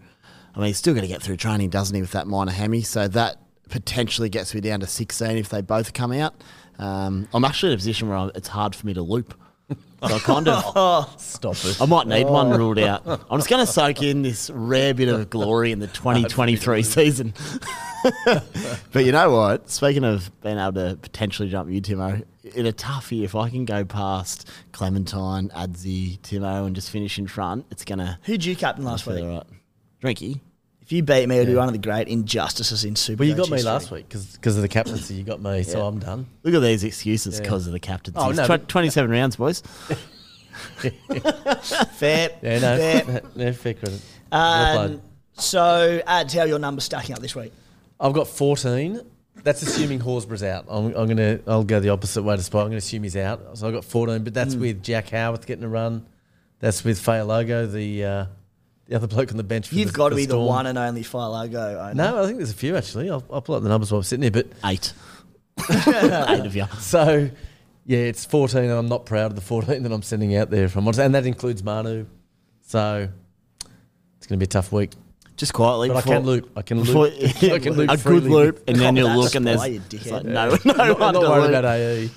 [0.56, 2.82] I mean, he's still going to get through training, doesn't he, with that minor hammy?
[2.82, 3.38] So that
[3.70, 6.36] potentially gets me down to 16 if they both come out.
[6.80, 9.34] Um, I'm actually in a position where I- it's hard for me to loop.
[10.06, 11.16] So I kind of.
[11.22, 11.82] Stop it.
[11.82, 13.04] I might need one ruled out.
[13.08, 17.34] I'm just going to soak in this rare bit of glory in the 2023 season.
[18.92, 19.70] but you know what?
[19.70, 22.22] Speaking of being able to potentially jump you, Timo,
[22.54, 27.18] in a tough year, if I can go past Clementine, Adzi, Timo, and just finish
[27.18, 29.24] in front, it's going to Who'd you captain last week?
[29.24, 29.44] all right.
[30.04, 30.40] Drinky.
[30.82, 33.22] If you beat me, it'd be one of the great injustices in Super.
[33.22, 35.14] Well, you got me last week because of the captaincy.
[35.14, 36.26] You got me, so I'm done.
[36.44, 37.44] Look at these excuses Yeah.
[37.44, 38.20] because of the captaincy.
[38.20, 39.64] Oh, no, Tw- but- 27 rounds, boys.
[41.94, 42.30] Fair.
[42.42, 43.22] Yeah, no, Fair.
[43.36, 44.02] no fair credit.
[44.32, 45.02] Well Um,
[45.34, 47.52] so, ads, how are your numbers stacking up this week?
[48.00, 49.02] I've got 14.
[49.44, 50.66] That's assuming Horsburgh's out.
[50.70, 51.40] I'm, I'm gonna.
[51.48, 52.62] I'll go the opposite way to spot.
[52.62, 53.58] I'm gonna assume he's out.
[53.58, 56.06] So I've got 14, but that's with Jack Howarth getting a run.
[56.60, 58.26] That's with Faalogo, the uh,
[58.88, 59.70] the other bloke on the bench.
[59.70, 61.94] For You've the, got to be the one and only Faalogo owner.
[61.94, 63.10] No, I think there's a few actually.
[63.10, 64.32] I'll, I'll pull up the numbers while I'm sitting here.
[64.32, 64.94] But Eight.
[65.70, 66.66] Eight of you.
[66.80, 67.30] so,
[67.86, 70.66] yeah, it's 14, and I'm not proud of the 14 that I'm sending out there.
[70.66, 72.06] If and that includes Manu.
[72.62, 73.08] So
[74.18, 74.92] it's going to be a tough week.
[75.36, 75.90] Just quietly.
[75.90, 76.52] But I can loop.
[76.56, 77.44] I can before- loop.
[77.44, 80.24] I can loop a good loop, and then you'll look and there's you it's dickhead.
[80.34, 80.74] like, Yeah.
[80.74, 81.50] no, no I'm not, one not worried loop.
[81.60, 82.10] about AE.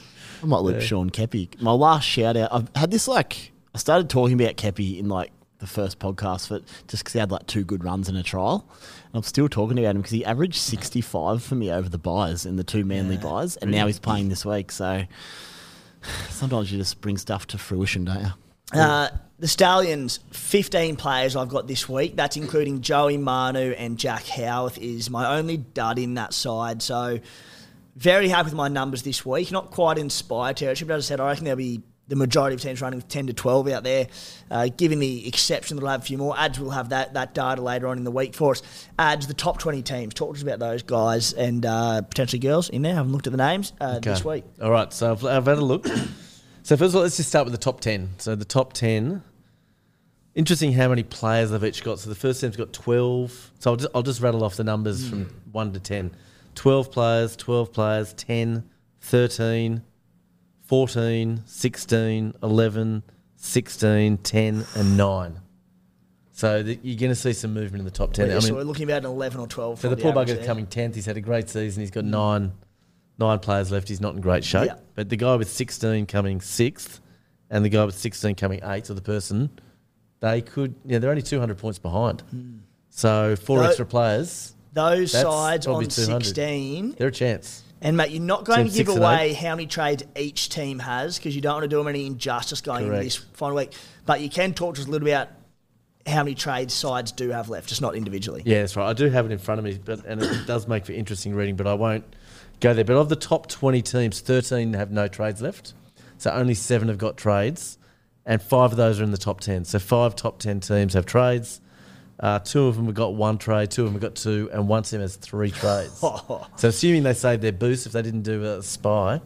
[0.42, 0.87] I might loop Yeah.
[0.87, 1.61] Sean Keppie.
[1.61, 5.31] My last shout out, I've had this like, I started talking about Kepi in like
[5.59, 8.66] the first podcast for just because he had like two good runs in a trial.
[9.07, 12.47] And I'm still talking about him because he averaged 65 for me over the buys
[12.47, 14.71] in the two manly buys, and now he's playing this week.
[14.71, 15.05] So
[16.31, 18.81] sometimes you just bring stuff to fruition, don't you?
[18.81, 22.16] Uh, the Stallions, 15 players I've got this week.
[22.16, 26.83] That's including Joey Manu and Jack Howarth is my only dud in that side.
[26.83, 27.21] So
[27.97, 29.53] very happy with my numbers this week.
[29.53, 32.61] Not quite inspired territory, but as I said, I reckon there'll be the majority of
[32.61, 34.07] teams running with 10 to 12 out there.
[34.51, 37.35] Uh, given the exception that I'll have a few more, ads will have that, that
[37.35, 38.62] data later on in the week for us.
[38.99, 40.14] Ads, the top 20 teams.
[40.14, 42.92] Talk to us about those guys and uh, potentially girls in there.
[42.92, 44.45] I haven't looked at the names uh, this week.
[44.62, 45.87] All right, so I've, I've had a look.
[46.62, 48.11] so first of all, let's just start with the top ten.
[48.19, 49.23] So the top ten.
[50.35, 51.99] Interesting how many players they've each got.
[51.99, 53.51] So the first team's got twelve.
[53.59, 56.14] So I'll just, I'll just rattle off the numbers from one to ten.
[56.57, 58.64] 12 players, 12 players, 10,
[59.03, 59.83] 13,
[60.66, 63.02] 14, 16, 11,
[63.37, 65.40] 16, 10, and 9.
[66.33, 68.29] So the, you're going to see some movement in the top 10.
[68.29, 69.79] Yeah, I so mean, we're looking about an 11 or 12.
[69.79, 70.94] so for the poor bugger's coming 10th.
[70.94, 71.81] He's had a great season.
[71.81, 72.09] He's got mm.
[72.09, 72.52] nine
[73.18, 73.88] nine players left.
[73.88, 74.66] He's not in great shape.
[74.66, 74.74] Yeah.
[74.94, 77.00] But the guy with 16 coming 6th
[77.48, 79.50] and the guy with 16 coming 8th, or the person,
[80.20, 82.22] they could, yeah, they're only 200 points behind.
[82.22, 82.59] Hmm.
[82.90, 86.24] So four extra players, Those sides on 200.
[86.24, 87.62] 16 they're a chance.
[87.83, 91.19] And mate, you're not going Team to give away how many trades each team has
[91.19, 93.05] because you don't want to do them any injustice going Correct.
[93.05, 93.73] into this final week.
[94.07, 95.29] But you can talk to us a little bit about
[96.07, 98.43] how many trades sides do have left, just not individually.
[98.47, 98.89] Yeah, that's right.
[98.89, 101.35] I do have it in front of me, but and it does make for interesting
[101.35, 101.57] reading.
[101.57, 102.05] But I won't
[102.61, 102.85] go there.
[102.85, 105.75] But of the top twenty teams, thirteen have no trades left.
[106.19, 107.77] So only seven have got trades,
[108.25, 109.65] and five of those are in the top ten.
[109.65, 111.61] So five top ten teams have trades.
[112.18, 114.66] Uh, two of them have got one trade, two of them have got two, and
[114.68, 115.98] one team has three trades.
[116.00, 119.20] so assuming they saved their boost, if they didn't do a spy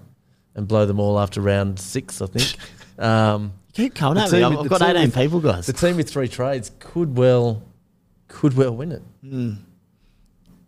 [0.56, 2.56] and blow them all after round six, I think.
[2.98, 4.42] Um, Keep coming the at me.
[4.42, 5.66] I've, with- I've got team 18 with- people, guys.
[5.66, 7.62] The team with three trades could well,
[8.28, 9.02] could well win it.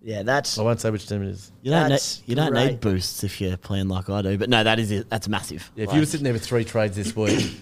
[0.00, 1.52] Yeah, that's I won't say which team it is.
[1.62, 4.36] You don't, That's need, you don't need boosts if you're playing like I do.
[4.38, 5.08] But no, that is it.
[5.10, 5.70] That's massive.
[5.76, 7.54] Yeah, if Like, you were sitting there with three trades this week,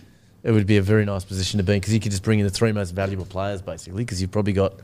[0.43, 2.39] it would be a very nice position to be in because you could just bring
[2.39, 4.75] in the three most valuable players basically because you've probably got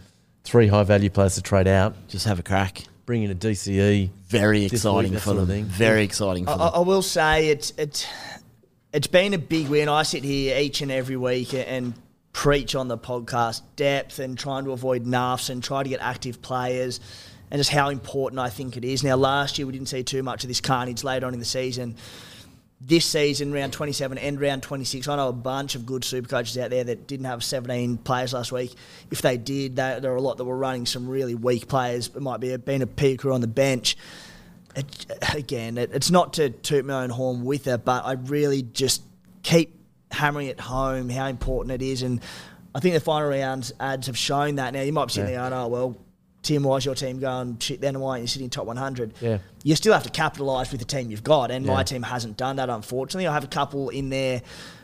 [0.45, 2.83] three high value players to trade out, just have a crack.
[3.05, 4.11] bring in a DCE.
[4.29, 5.65] Very exciting week, that for sort of them.
[5.65, 5.65] thing.
[5.67, 6.71] Very exciting for I, them.
[6.75, 8.07] I will say it's it's
[8.93, 9.89] it's been a big win.
[9.89, 11.95] I sit here each and every week and
[12.33, 16.43] preach on the podcast depth and trying to avoid nuffs and try to get active
[16.43, 17.01] players
[17.51, 19.03] and just how important I think it is.
[19.03, 21.47] Now, last year we didn't see too much of this carnage later on in the
[21.47, 21.97] season.
[22.79, 26.59] This season, round 27 and round 26, I know a bunch of good super coaches
[26.59, 28.75] out there that didn't have 17 players last week.
[29.11, 32.09] If they did, there there are a lot that were running some really weak players.
[32.09, 33.97] It might be a, been a peaker on the bench
[34.77, 38.63] it, again, it, it's not to toot my own horn with it, but I really
[38.63, 39.03] just
[39.43, 39.75] keep
[40.11, 42.03] hammering it home how important it is.
[42.03, 42.21] And
[42.75, 44.75] I think the final rounds ads have shown that.
[44.75, 45.97] Now, you might be sitting there going, oh, well,
[46.47, 47.99] Tim, why's your team going shit then?
[47.99, 49.15] Why aren't you sitting top 100?
[49.21, 49.39] Yeah.
[49.65, 51.51] You still have to capitalise with the team you've got.
[51.51, 53.27] And my team hasn't done that, unfortunately.
[53.27, 54.43] I have a couple in there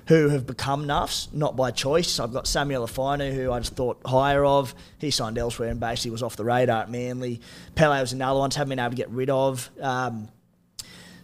[0.08, 2.18] who have become nuffs, not by choice.
[2.18, 4.74] I've got Samuela Fainu, who I just thought higher of.
[4.98, 7.40] He signed elsewhere and basically was off the radar at Manly.
[7.76, 9.70] Pele was another one, haven't been able to get rid of.
[9.80, 10.30] Um,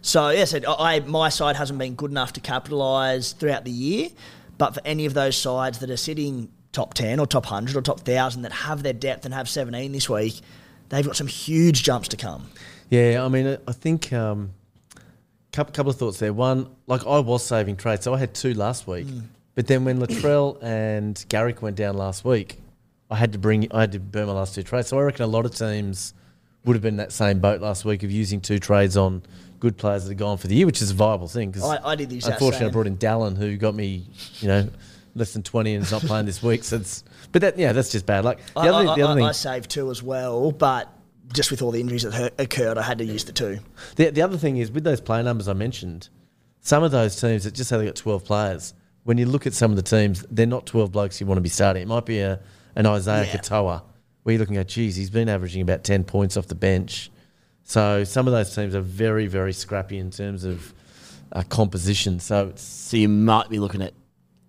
[0.01, 4.07] so yes, I, I my side hasn't been good enough to capitalise throughout the year,
[4.57, 7.81] but for any of those sides that are sitting top ten or top hundred or
[7.81, 10.39] top thousand that have their depth and have seventeen this week,
[10.89, 12.49] they've got some huge jumps to come.
[12.89, 14.51] Yeah, I mean, I- think um,
[15.51, 16.33] couple couple of thoughts there.
[16.33, 19.07] One, like I was saving trades, so I had two last week,
[19.55, 22.59] but then when Latrell and Garrick went down last week,
[23.09, 24.87] I had to bring I had to burn my last two trades.
[24.89, 26.13] So I reckon a lot of teams
[26.65, 29.23] would have been in that same boat last week of using two trades on
[29.59, 31.51] good players that are gone for the year, which is a viable thing.
[31.51, 32.69] 'cause I- I did the exact Unfortunately, same.
[32.69, 34.05] I brought in Dallin, who got me,
[34.39, 34.69] you know,
[35.15, 36.63] less than twenty and is not playing this week.
[36.63, 38.39] So it's, but that yeah, that's just bad luck.
[38.53, 40.87] The I, other, I, the other I, thing, I saved two as well, but
[41.33, 43.59] just with all the injuries that hurt, occurred, I had to use the two.
[43.95, 46.09] The, the other thing is with those player numbers I mentioned,
[46.61, 48.73] some of those teams that just say they got twelve players.
[49.03, 51.41] When you look at some of the teams, they're not twelve blokes you want to
[51.41, 51.83] be starting.
[51.83, 52.39] It might be a
[52.75, 53.37] an Isaiah Yeah.
[53.37, 53.81] Katoa,
[54.23, 57.09] where you're looking at, geez, he's been averaging about ten points off the bench.
[57.63, 60.73] So some of those teams are very very scrappy in terms of
[61.31, 62.19] uh, composition.
[62.19, 63.93] So it's So you might be looking at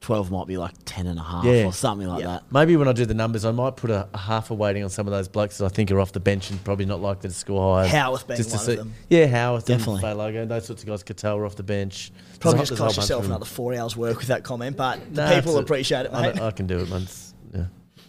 [0.01, 1.67] 12 might be like 10 and a half Yeah.
[1.67, 2.27] or something like Yeah.
[2.29, 2.45] that.
[2.51, 4.89] maybe when I do the numbers, I might put a, a half a weighting on
[4.89, 7.29] some of those blokes that I think are off the bench and probably not likely
[7.29, 7.87] to score high.
[7.89, 8.95] Howarth being just to one of them.
[9.11, 10.03] Yeah, Howarth, Definitely.
[10.03, 11.03] Faalogo, those sorts of guys.
[11.05, 12.13] Katoa off the bench.
[12.41, 15.27] Probably just there's whole cost yourself another four hours work with that comment, but the
[15.35, 16.37] people appreciate it, I, mate.
[16.37, 17.03] know- I can do it, man.
[17.03, 17.65] It's, yeah,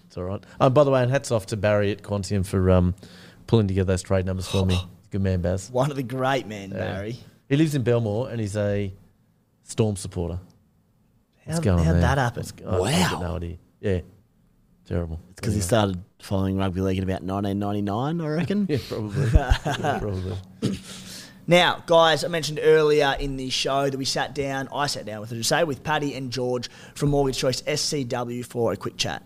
[0.08, 0.42] it's all right.
[0.62, 2.96] Um, by the way, and hats off to Barry at Quantium for um,
[3.48, 4.80] pulling together those trade numbers for me.
[5.12, 5.70] Good man, Baz.
[5.70, 6.78] One of the great men, Yeah.
[6.78, 7.20] Barry.
[7.50, 8.94] He lives in Belmore and he's a
[9.64, 10.40] Storm supporter.
[11.46, 12.02] What's How'd- going how'd there?
[12.02, 12.44] that happen?
[12.44, 13.28] What's- I- I've got Wow.
[13.30, 13.58] no idea.
[13.82, 14.00] Yeah,
[14.88, 15.20] terrible.
[15.32, 18.66] It's because he started following rugby league in about 1999, I reckon.
[18.70, 19.30] Yeah, probably.
[19.34, 20.38] yeah, probably.
[21.48, 25.22] Now, guys, I mentioned earlier in the show that we sat down, I sat down
[25.22, 29.24] with, I say, with Paddy and George from Mortgage Choice SCW for a quick chat.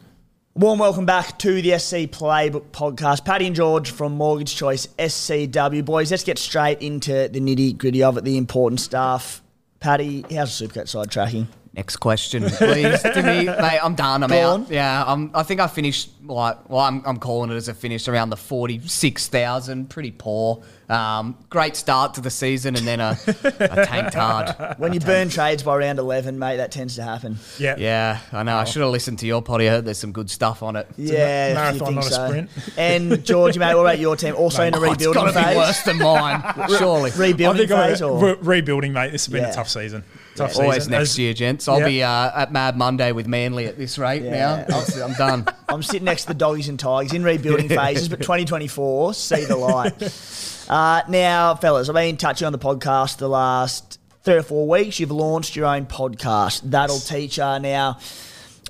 [0.55, 3.25] Warm welcome back to the SC Playbook podcast.
[3.25, 5.83] Paddy and George from Mortgage Choice SCW.
[5.83, 9.43] Boys, let's get straight into the nitty gritty of it, the important stuff.
[9.81, 11.49] Paddy, how's the Supercoach side tracking?
[11.75, 13.79] Next question, please, to me, mate.
[13.83, 14.23] I'm done.
[14.23, 14.53] I'm Go out.
[14.61, 14.67] on.
[14.69, 18.07] Yeah, I'm, I think I finished like well, I'm, I'm calling it as a finish
[18.07, 19.89] around the forty six thousand.
[19.89, 20.63] Pretty poor.
[20.87, 24.77] Um, great start to the season, and then a, a tanked hard.
[24.77, 27.37] When you burn trades by round 11, mate, that tends to happen.
[27.57, 27.75] Yeah.
[27.79, 28.55] Yeah, I know.
[28.55, 29.67] I should have listened to your potty.
[29.67, 30.87] I heard there's some good stuff on it.
[30.95, 32.27] Yeah, if you marathon, think not a so.
[32.27, 32.49] sprint.
[32.77, 34.35] And George, mate, what about your team?
[34.35, 35.49] Also in a Oh, it's rebuilding got to phase.
[35.53, 37.11] be worse than mine, surely.
[37.17, 39.11] Rebuilding I think I'm phase, a- or re- rebuilding, mate.
[39.11, 39.49] This has been Yeah.
[39.51, 40.03] a tough season.
[40.35, 40.63] Tough Yeah.
[40.63, 41.67] Always next As- year, gents.
[41.67, 41.85] I'll Yeah.
[41.87, 44.65] be uh, at Mad Monday with Manly at this rate Yeah.
[44.69, 44.83] now.
[45.05, 45.47] I'm done.
[45.69, 49.55] I'm sitting next to the doggies and tigers in rebuilding phases, but 2024, see the
[49.57, 49.93] light.
[50.67, 54.99] Uh, now, fellas, I've been touching on the podcast the last three or four weeks.
[54.99, 56.61] You've launched your own podcast.
[56.63, 57.99] That'll teach you now.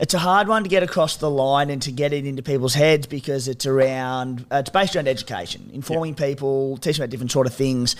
[0.01, 2.73] It's a hard one to get across the line and to get it into people's
[2.73, 7.47] heads because it's around, uh, it's based around education, informing people, teaching about different sort
[7.47, 7.95] of things.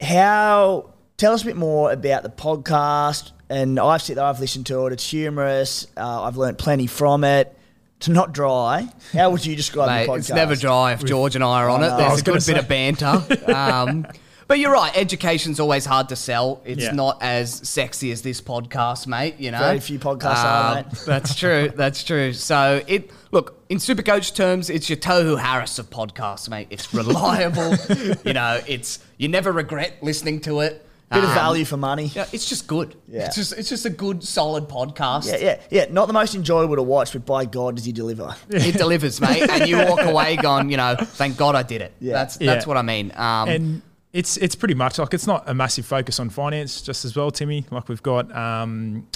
[0.00, 0.93] How,
[1.24, 3.32] tell us a bit more about the podcast.
[3.48, 4.92] And I've sit there, I've listened to it.
[4.92, 5.86] It's humorous.
[5.96, 7.56] Uh, I've learnt plenty from it.
[7.96, 8.90] It's not dry.
[9.14, 10.18] How would you describe Mate, the podcast?
[10.18, 11.96] it's never dry if George and I are on I it.
[11.96, 13.22] There's a gonna good bit of banter.
[13.54, 14.06] Um,
[14.46, 14.94] but you're right.
[14.94, 16.60] Education's always hard to sell.
[16.66, 16.92] It's Yeah.
[16.92, 19.36] not as sexy as this podcast, mate.
[19.38, 20.98] You know, Very few podcasts are, Um, mate.
[21.06, 21.72] That's true.
[21.74, 22.34] That's true.
[22.34, 26.66] So it look in Supercoach terms, it's your Tohu Harris of podcasts, mate.
[26.68, 27.74] It's reliable.
[28.26, 30.83] you know, it's you never regret listening to it.
[31.12, 32.06] Bit of Um, value for money.
[32.14, 32.96] Yeah, it's just good.
[33.06, 33.26] Yeah.
[33.26, 35.26] It's just it's just a good, solid podcast.
[35.26, 35.86] Yeah, yeah, yeah.
[35.90, 38.34] Not the most enjoyable to watch, but by God, does he deliver?
[38.48, 41.92] It delivers, mate, and you walk away going, you know, thank God I did it.
[42.00, 42.14] Yeah.
[42.14, 42.68] That's that's Yeah.
[42.68, 43.12] what I mean.
[43.14, 47.04] Um, and it's it's pretty much like it's not a massive focus on finance just
[47.04, 47.64] as well, Timmy.
[47.70, 49.06] Like we've got um,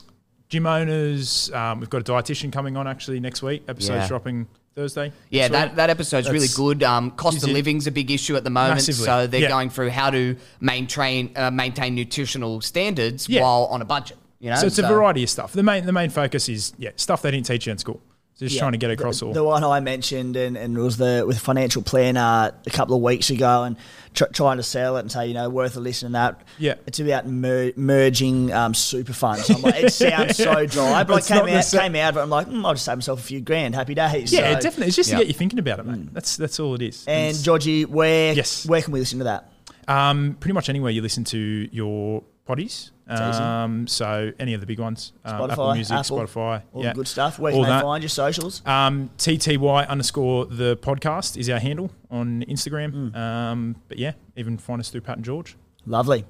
[0.51, 3.65] gym owners, um, we've got a dietitian coming on actually next week.
[3.67, 4.09] Episode's Yeah.
[4.09, 4.47] dropping
[4.79, 5.13] Thursday.
[5.31, 5.77] Yeah, that, week.
[5.77, 6.85] that episode's really good.
[6.85, 9.49] Um, cost of living's a big issue at the moment, Massively, so they're yeah.
[9.49, 13.43] going through how to maintain uh, maintain nutritional standards Yeah.
[13.43, 14.17] while on a budget.
[14.39, 15.53] You know, So it's a variety of stuff.
[15.53, 18.01] The main the main focus is yeah stuff they didn't teach you in school.
[18.39, 18.61] So just Yeah.
[18.61, 19.33] trying to get across the, all.
[19.33, 23.31] The one I mentioned and, and was the with financial planner a couple of weeks
[23.31, 23.77] ago and
[24.15, 26.41] tr- trying to sell it and say you know worth a listen and that.
[26.57, 26.75] Yeah.
[26.87, 29.51] it's about mer- merging um, super funds.
[29.51, 32.09] I'm like, it sounds so dry, but It's I not came out necessar- came out
[32.11, 32.21] of it.
[32.21, 33.75] I'm like, mm, I'll just save myself a few grand.
[33.75, 34.33] Happy days.
[34.33, 34.87] yeah, So- definitely.
[34.87, 35.17] It's just Yeah.
[35.17, 36.15] to get you thinking about it, mate.
[36.15, 37.05] That's that's all it is.
[37.09, 38.65] And It's, Georgie, where Yes.
[38.67, 39.53] where can we listen to that?
[39.89, 42.91] um, pretty much anywhere you listen to your potties.
[43.09, 46.93] Um, so any of the big ones, um, Spotify, Apple Music, Apple, Spotify, All yeah,
[46.93, 47.39] good stuff.
[47.39, 47.83] Where all can they that.
[47.83, 48.63] find your socials?
[48.67, 53.13] Um, TTY underscore the podcast is our handle on Instagram.
[53.13, 53.17] Mm.
[53.17, 55.57] Um, but yeah, even find us through Pat and George.
[55.87, 56.27] Lovely.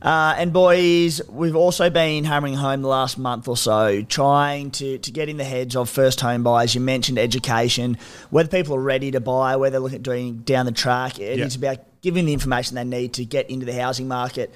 [0.00, 4.98] Uh, and boys, we've also been hammering home the last month or so, trying to,
[4.98, 6.76] to get in the heads of first home buyers.
[6.76, 7.98] You mentioned education,
[8.30, 11.18] whether people are ready to buy, whether they're looking at doing down the track.
[11.18, 14.54] It is about giving the information they need to get into the housing market.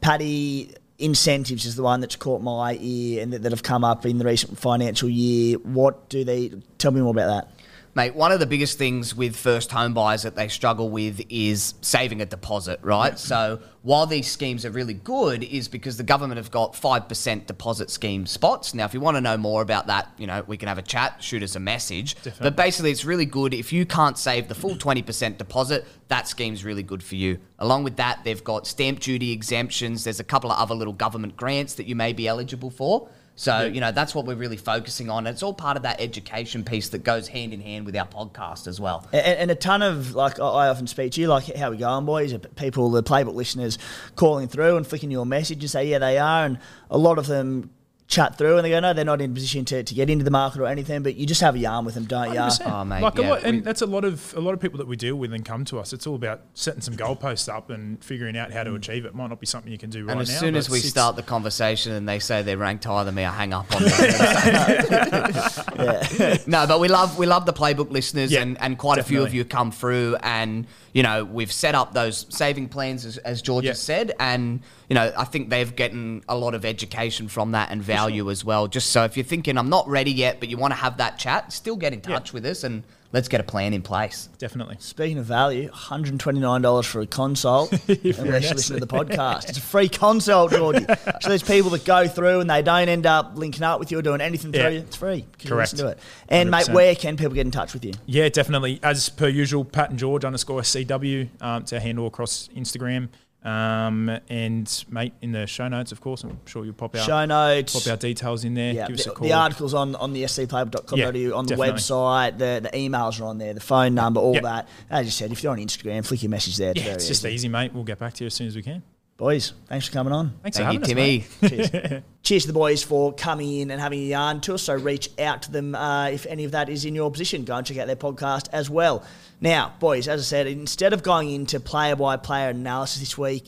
[0.00, 4.06] Paddy, incentives is the one that's caught my ear and that, that have come up
[4.06, 5.58] in the recent financial year.
[5.58, 7.55] What do they tell me more about that?
[7.96, 11.72] Mate, one of the biggest things with first home buyers that they struggle with is
[11.80, 13.18] saving a deposit, right?
[13.18, 17.90] So while these schemes are really good, is because the government have got 5% deposit
[17.90, 18.74] scheme spots.
[18.74, 20.82] Now, if you want to know more about that, you know, we can have a
[20.82, 22.16] chat, shoot us a message.
[22.38, 23.54] But basically, it's really good.
[23.54, 27.38] If you can't save the full 20% deposit, that scheme's really good for you.
[27.60, 30.04] Along with that, they've got stamp duty exemptions.
[30.04, 33.08] There's a couple of other little government grants that you may be eligible for.
[33.38, 35.26] So, you know, that's what we're really focusing on.
[35.26, 38.66] It's all part of that education piece that goes hand in hand with our podcast
[38.66, 39.06] as well.
[39.12, 42.06] And, and a ton of like I often speak to you like how we going
[42.06, 43.78] boys people the playbook listeners
[44.16, 46.58] calling through and flicking you a message and say yeah they are and
[46.90, 47.70] a lot of them
[48.08, 50.24] chat through and they go no they're not in a position to, to get into
[50.24, 52.70] the market or anything but you just have a yarn with them don't you 100%.
[52.70, 54.78] Oh, mate, like yeah, a lot, and that's a lot of a lot of people
[54.78, 55.92] that we deal with and come to us.
[55.92, 58.76] It's all about setting some goalposts up and figuring out how to mm.
[58.76, 59.14] achieve it.
[59.14, 60.38] Might not be something you can do right And as now.
[60.38, 63.32] soon as we start the conversation and they say they're ranked higher than me, I
[63.32, 63.90] hang up on them.
[66.46, 69.22] no, but we love we love the playbook listeners, Yeah, and, and quite a few
[69.22, 70.66] of you come through, and
[70.96, 73.72] you know we've set up those saving plans as, as George Yeah.
[73.72, 77.70] has said, and you know I think they've gotten a lot of education from that
[77.70, 78.66] and value as well.
[78.66, 81.18] Just so if you're thinking I'm not ready yet, but you want to have that
[81.18, 82.82] chat, still get in touch with us and
[83.12, 84.28] let's get a plan in place.
[84.38, 84.76] definitely.
[84.80, 89.60] speaking of value $129 for a consult unless you listen to the podcast it's a
[89.60, 90.84] free consult Georgie
[91.20, 93.98] so there's people that go through and they don't end up linking up with you
[93.98, 95.16] or doing anything through you it's free.
[95.40, 95.72] you Correct.
[95.72, 95.98] listen to it
[96.28, 96.74] and mate 100%.
[96.74, 98.80] where can people get in touch with you Yeah, definitely.
[98.82, 101.28] As per usual, Pat and George underscore CW.
[101.40, 103.08] Um, our handle across Instagram.
[103.46, 107.24] Um, and mate, in the show notes, of course, I'm sure you'll pop out Show
[107.26, 107.72] notes.
[107.78, 108.72] pop our details in there.
[108.74, 109.26] Yeah, Give us the, a call.
[109.28, 111.68] the articles on, on the scplaybook.com.au, Yeah, on the definitely.
[111.80, 114.40] website, the, the emails are on there, the phone number, all Yeah.
[114.40, 114.68] that.
[114.90, 116.72] As you said, if you're on Instagram, flick your message there.
[116.74, 117.72] yeah, very it's just easy, mate.
[117.72, 118.82] We'll get back to you as soon as we can.
[119.16, 120.34] Boys, thanks for coming on.
[120.42, 121.58] Thanks Thank for you, having us, Timmy.
[121.62, 121.70] mate.
[121.70, 122.02] Cheers.
[122.22, 124.64] Cheers to the boys for coming in and having a yarn to us.
[124.64, 127.44] So reach out to them uh, if any of that is in your position.
[127.44, 129.04] Go and check out their podcast as well.
[129.40, 133.46] Now, boys, as I said, instead of going into player by player analysis this week,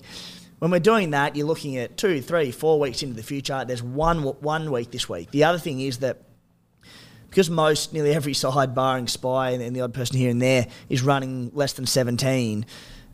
[0.58, 3.62] when we're doing that, you're looking at two, three, four weeks into the future.
[3.66, 5.30] There's one one week this week.
[5.32, 6.22] The other thing is that
[7.28, 10.66] because most, nearly every side, barring Spy and, and the odd person here and there,
[10.88, 12.64] is running less than 17,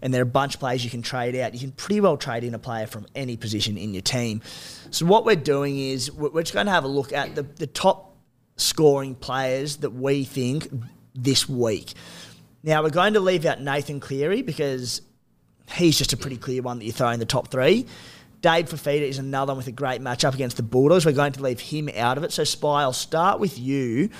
[0.04, 2.18] and there are a bunch of players you can trade out, you can pretty well
[2.18, 4.42] trade in a player from any position in your team.
[4.90, 7.66] So what we're doing is we're just going to have a look at the, the
[7.66, 8.14] top
[8.56, 10.68] scoring players that we think
[11.14, 11.94] this week.
[12.62, 15.00] Now, we're going to leave out Nathan Cleary because
[15.72, 17.86] he's just a pretty clear one that you throw in the top three.
[18.42, 21.06] Dave Fifita is another one with a great matchup against the Bulldogs.
[21.06, 22.32] We're going to leave him out of it.
[22.32, 24.10] So, Spy, I'll start with you.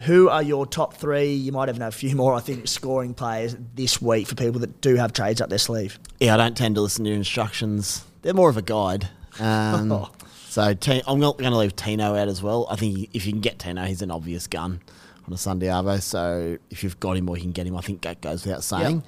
[0.00, 1.32] Who are your top three?
[1.34, 4.60] You might even have a few more, I think, scoring players this week for people
[4.60, 5.98] that do have trades up their sleeve.
[6.20, 8.04] Yeah, I don't tend to listen to your instructions.
[8.22, 9.08] They're more of a guide.
[9.38, 10.06] Um,
[10.48, 12.66] so T- I'm not going to leave Tino out as well.
[12.70, 14.80] I think if you can get Tino, he's an obvious gun
[15.26, 16.00] on a Sunday Arvo.
[16.00, 18.64] So if you've got him or you can get him, I think that goes without
[18.64, 19.02] saying.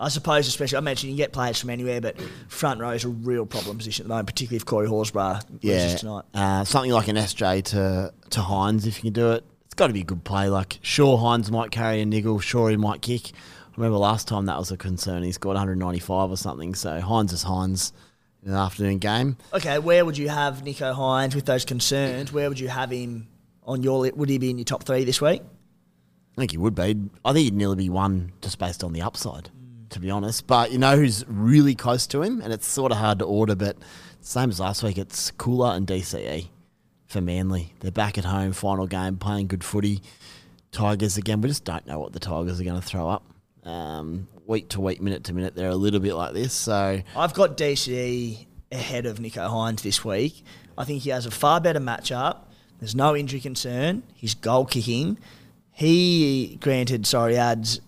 [0.00, 3.04] I suppose, especially, I mentioned you can get players from anywhere, but front row is
[3.04, 6.24] a real problem position at the moment, particularly if Corey Horsburgh Yeah, loses tonight.
[6.34, 9.44] uh, something like an SJ to to Hynes if you can do it.
[9.74, 10.48] It's got to be a good play.
[10.48, 12.38] Like sure, Hynes might carry a niggle.
[12.38, 13.32] Sure, he might kick.
[13.32, 15.24] I remember last time that was a concern.
[15.24, 16.76] He scored 195 or something.
[16.76, 17.90] So Hynes is Hynes
[18.44, 19.36] in an afternoon game.
[19.52, 22.32] Okay, where would you have Nicho Hynes with those concerns?
[22.32, 23.26] Where would you have him
[23.64, 24.16] on your list?
[24.16, 25.42] Would he be in your top three this week?
[25.42, 26.96] I think he would be.
[27.24, 29.50] I think he'd nearly be one just based on the upside,
[29.90, 30.46] to be honest.
[30.46, 33.56] But you know who's really close to him, and it's sort of hard to order,
[33.56, 33.76] but
[34.20, 36.50] same as last week, it's Koula and DCE
[37.14, 37.72] for Manly.
[37.78, 40.02] They're back at home, final game, playing good footy.
[40.72, 43.24] Tigers again, we just don't know what the Tigers are going to throw up.
[43.62, 46.52] Um, week to week, minute to minute, they're a little bit like this.
[46.52, 50.44] So I've got DC ahead of Nicho Hynes this week.
[50.76, 52.38] I think he has a far better matchup.
[52.80, 54.02] There's no injury concern.
[54.14, 55.16] He's goal kicking.
[55.70, 57.80] He, granted, sorry, ads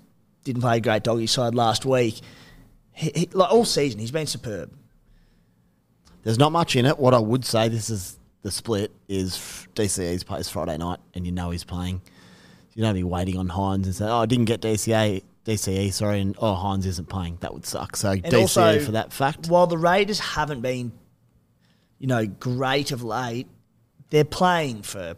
[0.45, 2.21] didn't play a great doggy side last week.
[2.93, 4.73] He, he, like all season, he's been superb.
[6.23, 6.97] There's not much in it.
[6.97, 8.16] What I would say, this is
[8.47, 12.01] the split, is DCE's plays Friday night, and you know he's playing.
[12.75, 16.21] You don't be waiting on Hynes and say, "Oh, I didn't get DCA, DCE, sorry,"
[16.21, 17.39] and oh, Hynes isn't playing.
[17.41, 17.97] That would suck.
[17.97, 19.49] So And DCE also, for that fact.
[19.49, 20.93] While the Raiders haven't been,
[21.99, 23.49] you know, great of late,
[24.11, 25.17] they're playing for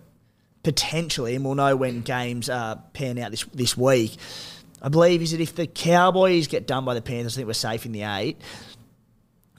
[0.62, 4.16] potentially, and we'll know when games uh, pan out this this week.
[4.80, 7.52] I believe is that if the Cowboys get done by the Panthers, I think we're
[7.52, 8.40] safe in the eight.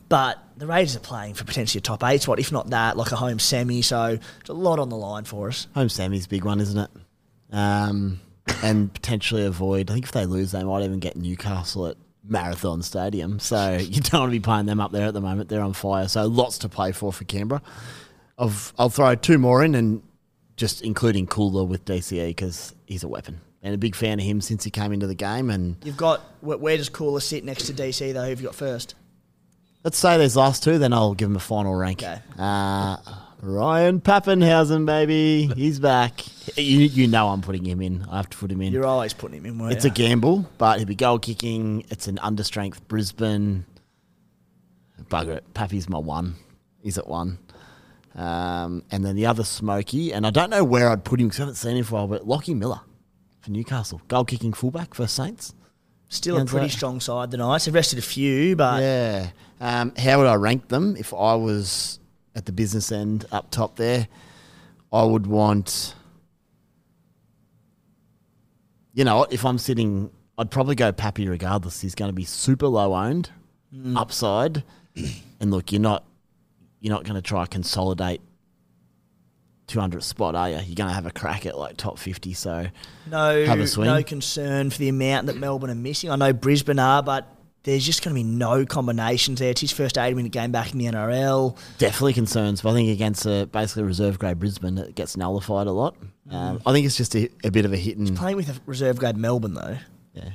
[0.08, 3.12] But the Raiders are playing for potentially a top eight spot, if not that, like
[3.12, 3.82] a home semi.
[3.82, 5.68] So there's a lot on the line for us.
[5.74, 6.90] Home semi's a big one, isn't it?
[7.52, 8.20] Um,
[8.62, 9.90] and potentially avoid.
[9.90, 13.40] I think if they lose, they might even get Newcastle at Marathon Stadium.
[13.40, 15.48] So you don't want to be playing them up there at the moment.
[15.48, 16.10] They're on fire.
[16.10, 17.62] So lots to play for for Canberra.
[18.38, 20.02] I've, I'll throw two more in and
[20.58, 23.40] just including Koula with DCE because he's a weapon.
[23.62, 25.50] And a big fan of him since he came into the game.
[25.50, 28.24] And You've got where, where does Koula sit next to DC though?
[28.24, 28.96] Who have you got first?
[29.84, 32.04] Let's say these last two, then I'll give him a final rank.
[32.04, 32.20] Okay.
[32.38, 32.98] Uh,
[33.42, 35.50] Ryan Papenhuyzen, baby.
[35.56, 36.22] He's back.
[36.58, 38.06] You, you know I'm putting him in.
[38.12, 38.74] I have to put him in.
[38.74, 39.72] You're always putting him in.
[39.72, 41.86] It's a gamble, but he'll be goal kicking.
[41.90, 43.66] It's an understrength Brisbane.
[45.04, 45.54] Bugger it.
[45.54, 46.36] Pappy's my one.
[46.82, 47.40] He's at one.
[48.16, 51.40] Um, and then the other Smoky, and I don't know where I'd put him because
[51.40, 52.82] I haven't seen him for a while, but Lockie Miller
[53.42, 54.02] for Newcastle.
[54.10, 55.54] Goal kicking fullback for Saints.
[56.10, 57.32] Still a pretty like- strong side.
[57.32, 59.30] The Knights have rested a few, but Yeah.
[59.60, 62.00] Um, how would I rank them if I was
[62.36, 64.08] at the business end up top there?
[64.92, 65.96] I would want.
[68.94, 71.80] You know, if I'm sitting, I'd probably go Pappy regardless.
[71.82, 73.30] He's going to be super low owned,
[73.96, 74.64] upside,
[75.40, 76.04] and look, you're not,
[76.82, 78.22] you're not going to try consolidate.
[79.68, 80.56] 200 spot, are you?
[80.56, 82.34] You're going to have a crack at like top 50.
[82.34, 82.66] So
[83.12, 83.86] no, Have a swing.
[83.86, 86.10] no concern for the amount that Melbourne are missing.
[86.10, 87.28] I know Brisbane are, but
[87.64, 89.52] there's just going to be no combinations there.
[89.52, 91.58] It's his first 80 minute game back in the NRL.
[91.78, 95.72] Definitely concerns, but I think against a basically reserve grade Brisbane, it gets nullified a
[95.72, 95.96] lot.
[96.32, 98.50] Um, I think it's just a, a bit of a hit and He's Playing with
[98.50, 99.78] a reserve grade Melbourne, though.
[100.14, 100.30] yeah.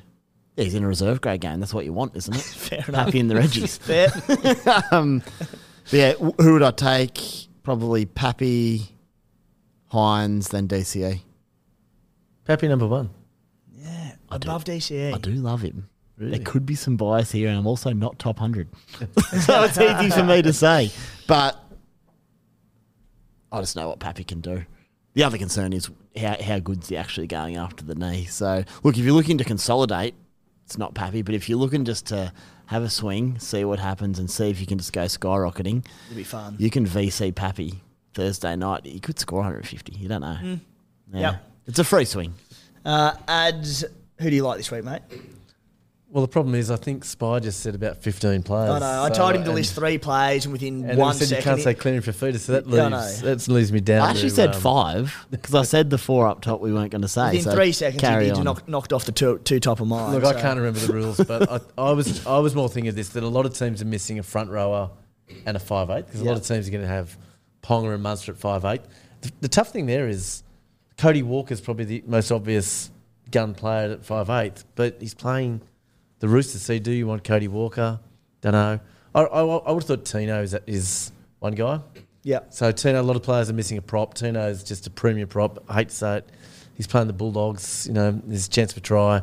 [0.56, 1.58] Yeah, he's in a reserve grade game.
[1.58, 2.40] That's what you want, isn't it?
[2.42, 3.06] Fair enough.
[3.06, 3.76] Happy in the Reggies.
[3.80, 4.84] Fair.
[4.92, 5.20] um,
[5.90, 7.18] yeah, who would I take?
[7.64, 8.82] Probably Pappy,
[9.92, 11.22] Hynes, then DCE.
[12.44, 13.10] Pappy number one.
[13.72, 15.12] Yeah, I above DCE.
[15.14, 15.88] I do love him.
[16.16, 18.68] There could be some bias here, and I'm also not top 100.
[19.40, 20.90] so it's easy for me to say.
[21.26, 21.56] But
[23.50, 24.64] I just know what Pappy can do.
[25.14, 28.24] The other concern is how, how good's he actually going after the knee.
[28.26, 30.14] So, look, if you're looking to consolidate,
[30.64, 31.22] it's not Pappy.
[31.22, 32.32] But if you're looking just to
[32.66, 36.16] have a swing, see what happens, and see if you can just go skyrocketing, It'll
[36.16, 36.56] be fun.
[36.58, 37.82] you can VC Pappy
[38.14, 38.86] Thursday night.
[38.86, 39.92] He could score 150.
[39.92, 40.38] You don't know.
[41.12, 41.20] Yeah.
[41.20, 41.50] Yep.
[41.66, 42.34] It's a free swing.
[42.84, 43.84] Uh, ads.
[44.20, 45.02] Who do you like this week, mate?
[46.14, 48.70] Well, the problem is, I think Spy just said about 15 players.
[48.70, 49.02] I know.
[49.02, 51.38] I so- told him to and- list three plays, and within And one then said
[51.38, 54.06] you can't say clearing for feeder, so that I leaves, that leaves me down.
[54.06, 56.92] I actually to, said um, five because I said the four up top we weren't
[56.92, 57.30] going to say.
[57.30, 58.44] within so three seconds, he carry did on.
[58.44, 60.12] knock, knocked off the two, two top of mine.
[60.12, 62.90] Look, so- I can't remember the rules, but I, I was I was more thinking
[62.90, 64.90] of this that a lot of teams are missing a front rower
[65.46, 67.18] and a five eight because a lot of teams are going to have
[67.64, 68.82] Ponga and Munster at five eight.
[69.22, 70.44] The, the tough thing there is
[70.96, 72.92] Cody Walker's probably the most obvious
[73.32, 75.60] gun player at five eight, but he's playing
[76.24, 76.62] the Roosters.
[76.62, 78.00] So do you want Cody Walker?
[78.40, 78.80] Don't know.
[79.14, 81.80] I, I, I would have thought Tino is, is one guy.
[82.22, 82.40] Yeah.
[82.48, 84.14] So Tino, a lot of players are missing a prop.
[84.14, 85.62] Tino is just a premier prop.
[85.68, 86.30] I hate to say it.
[86.76, 87.86] He's playing the Bulldogs.
[87.86, 89.20] You know, there's a chance for try.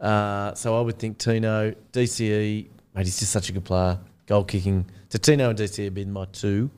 [0.00, 3.98] Uh, so I would think Tino, DCE, mate, he's just such a good player.
[4.26, 4.86] Goal kicking.
[5.08, 6.70] So Tino and DCE have been my two.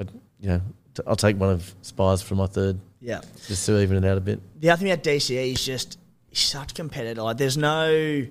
[0.00, 0.10] I'd,
[0.40, 0.60] you know,
[0.94, 3.20] t- I'll take one of Spies for my third, Yeah.
[3.46, 4.40] just to even it out a bit.
[4.60, 5.96] The other thing about DCE is just
[6.28, 7.22] he's such a competitor.
[7.22, 8.26] Like, there's no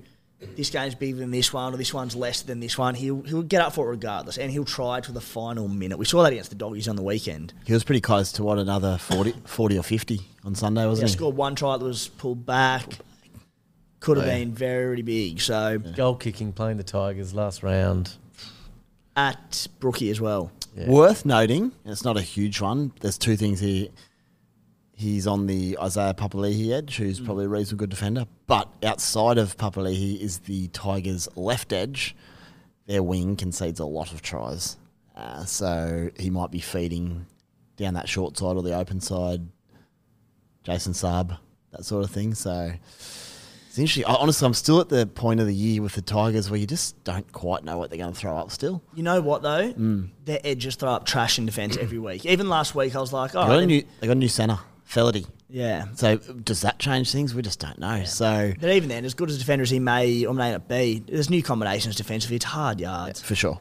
[0.56, 2.96] this game's bigger than this one or this one's less than this one.
[2.96, 5.98] He'll he'll get up for it regardless, and he'll try to the final minute.
[5.98, 7.54] We saw that against the Doggies on the weekend.
[7.66, 11.10] He was pretty close to what another 40, 40 or fifty on Sunday, He wasn't
[11.10, 11.16] he?
[11.16, 13.00] scored one try that was pulled back.
[14.00, 15.42] Could have been very big.
[15.42, 18.14] So Goal kicking, playing the Tigers last round.
[19.18, 20.52] at Brookie as well.
[20.88, 22.94] Worth noting, and it's not a huge one.
[23.02, 23.90] There's two things here.
[25.00, 28.26] He's on the Isaiah Papali'i edge, who's probably a reasonably good defender.
[28.48, 32.18] But outside of Papali'i is the Tigers' left edge.
[32.86, 34.76] Their wing concedes a lot of tries,
[35.16, 37.28] uh, so he might be feeding
[37.78, 39.48] down that short side or the open side.
[40.64, 41.38] Jason Saab,
[41.72, 42.34] that sort of thing.
[42.34, 42.74] So
[43.70, 44.04] it's interesting.
[44.04, 46.68] I, honestly, I'm still at the point of the year with the Tigers where you
[46.68, 48.52] just don't quite know what they're going to throw up.
[48.52, 49.72] Still, You know what though?
[49.72, 50.10] Mm.
[50.26, 52.26] Their edges throw up trash in defence every week.
[52.26, 54.28] Even last week, I was like, oh, they got a new, they got a new
[54.28, 54.60] centre,
[54.90, 55.28] Felity.
[55.50, 55.86] yeah.
[55.96, 57.36] So does that change things?
[57.36, 58.04] We just don't know.
[58.06, 60.68] So But even then, as good as a defender as he may or may not
[60.68, 62.38] be, there's new combinations defensively.
[62.38, 63.22] It's hard yards.
[63.22, 63.60] for sure,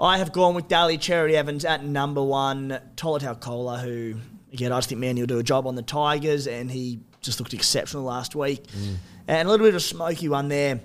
[0.00, 2.80] I have gone with Daly Cherry Evans at number one.
[2.96, 4.14] Tolutau Koula, who,
[4.52, 7.38] again, I just think Manly will do a job on the Tigers, and he just
[7.38, 8.64] looked exceptional last week.
[8.68, 8.96] Mm.
[9.28, 10.80] And a little bit of a smoky one there.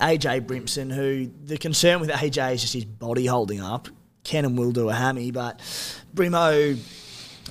[0.00, 3.88] AJ Brimson, who the concern with AJ is just his body holding up.
[4.24, 5.58] Can and will do a hammy, but
[6.14, 6.78] Brimo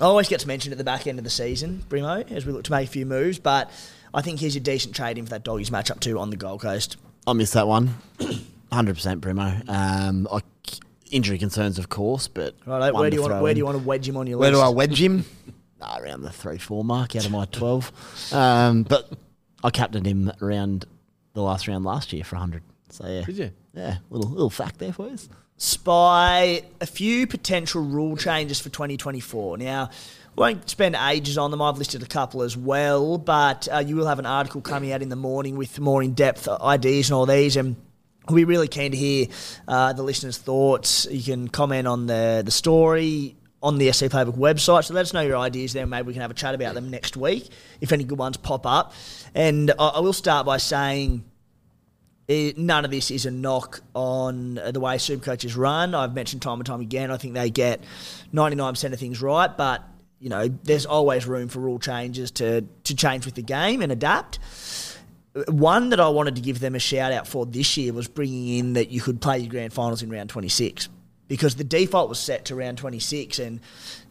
[0.06, 2.72] always gets mentioned at the back end of the season, Brimo, as we look to
[2.72, 3.70] make a few moves, but
[4.14, 6.62] I think he's a decent trade in for that doggies matchup too on the Gold
[6.62, 6.98] Coast.
[7.28, 7.96] I missed that one.
[8.72, 9.68] Hundred percent, Brimo.
[9.70, 10.40] Um, I,
[11.12, 13.84] injury concerns, of course, but Right, where do you want where do you want to
[13.84, 14.60] wedge him on your Where list?
[14.60, 15.26] Where do I wedge him?
[15.82, 17.92] Nah, around the three four mark out of my twelve.
[18.32, 19.10] Um, but
[19.64, 20.86] I captained him around
[21.34, 22.62] the last round last year for hundred.
[22.90, 23.52] So yeah, Did you?
[23.74, 25.18] Yeah, little little fact there for you.
[25.62, 29.60] Spy a few potential rule changes for 2024.
[29.60, 29.92] Now,
[30.36, 31.62] won't spend ages on them.
[31.62, 35.04] I've listed a couple as well, but uh, you will have an article coming out
[35.04, 37.58] in the morning with more in depth ideas and all these.
[37.58, 37.76] And
[38.28, 39.28] we'll be really keen to hear
[39.68, 41.06] uh, the listeners' thoughts.
[41.12, 44.86] You can comment on the, the story on the SC Playbook website.
[44.86, 45.86] So let us know your ideas there.
[45.86, 47.50] Maybe we can have a chat about them next week
[47.82, 48.94] if any good ones pop up.
[49.36, 51.24] And I, I will start by saying
[52.28, 55.94] it, none of this is a knock on uh, the way Supercoach is run.
[55.96, 57.82] I've mentioned time and time again, I think they get
[58.34, 59.84] 99% of things right, but
[60.20, 63.92] you know, there's always room for rule changes to, to change with the game and
[63.92, 64.40] adapt.
[65.48, 68.48] One that I wanted to give them a shout out for this year was bringing
[68.60, 70.90] in that you could play your grand finals in round 26
[71.28, 73.62] because the default was set to round 26 and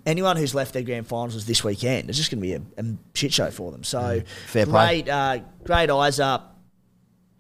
[0.05, 2.09] anyone who's left their grand finals this weekend.
[2.09, 3.85] It's just going to be a, a shit show for them.
[3.85, 5.03] So mm, Fair play.
[5.03, 6.57] great, uh, great eyes up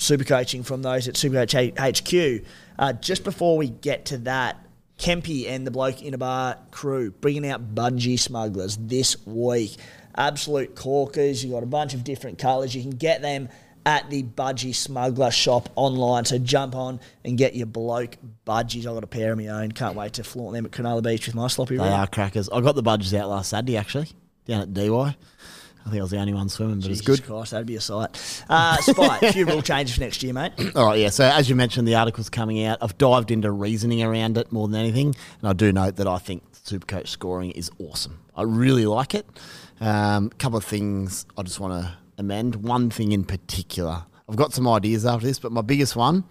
[0.01, 2.45] super coaching from those at Supercoach HQ.
[2.79, 4.67] Uh, just before we get to that,
[4.99, 9.77] Kempy and the bloke in a bar crew bringing out budgie smugglers this week.
[10.17, 11.43] Absolute corkers.
[11.43, 12.75] You've got a bunch of different colours.
[12.75, 13.49] You can get them
[13.87, 16.27] at the Budgie Smuggler shop online.
[16.27, 18.87] So jump on and get your bloke budgies.
[18.87, 19.73] I've got a pair of my own.
[19.73, 22.51] Can't wait to flaunt them at Cronulla Beach with my sloppy They are crackers.
[22.51, 24.09] I got the budgies out last Saturday actually
[24.47, 25.17] down at DY.
[25.91, 27.27] I think I was the only one swimming, but it's Jesus good.
[27.27, 28.45] Christ, that'd be a sight.
[28.49, 30.53] Uh, Spite, a few rule changes for next year, mate.
[30.77, 31.09] All right, yeah.
[31.09, 32.79] So as you mentioned, the article's coming out.
[32.81, 36.19] I've dived into reasoning around it more than anything, and I do note that I
[36.19, 38.21] think Supercoach scoring is awesome.
[38.37, 39.27] I really like it.
[39.81, 42.63] A um, couple of things I just want to amend.
[42.63, 46.23] One thing in particular, I've got some ideas after this, but my biggest one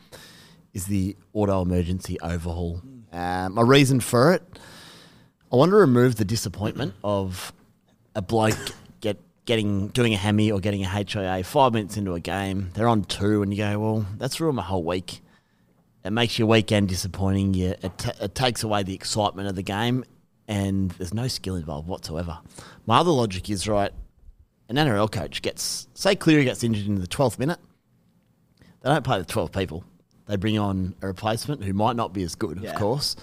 [0.74, 2.82] is the auto emergency overhaul.
[3.12, 4.41] Um, my reason for it,
[5.51, 7.51] I want to remove the disappointment of
[8.16, 8.57] a bloke
[9.50, 12.70] getting doing a hemi or getting a HIA five minutes into a game.
[12.76, 15.22] They're on two, and you go, well, that's ruined my whole week.
[16.06, 17.56] It makes your weekend disappointing.
[17.56, 20.06] You, it, ta it takes away the excitement of the game,
[20.47, 22.38] and there's no skill involved whatsoever.
[22.86, 23.91] My other logic is right.
[24.70, 27.58] An NRL coach gets, say, Cleary gets injured in the 12th minute.
[28.82, 29.84] They don't play the 12 people.
[30.28, 32.70] They bring on a replacement who might not be as good, Yeah.
[32.74, 33.16] of course,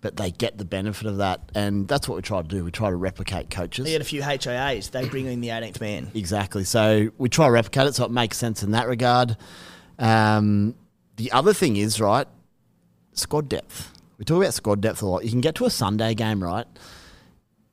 [0.00, 1.50] but they get the benefit of that.
[1.54, 2.64] And that's what we try to do.
[2.64, 3.84] We try to replicate coaches.
[3.84, 4.90] They get a few HIAs.
[4.90, 6.10] They bring in the 18th man.
[6.14, 6.64] Exactly.
[6.64, 9.36] So we try to replicate it so it makes sense in that regard.
[9.98, 10.74] Um,
[11.16, 12.28] the other thing is, right,
[13.12, 13.92] squad depth.
[14.18, 15.24] We talk about squad depth a lot.
[15.24, 16.66] You can get to a Sunday game, right?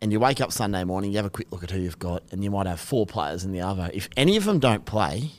[0.02, 2.24] And you wake up Sunday morning, you have a quick look at who you've got,
[2.32, 3.90] and you might have four players in the other.
[3.94, 5.32] If any of them don't play,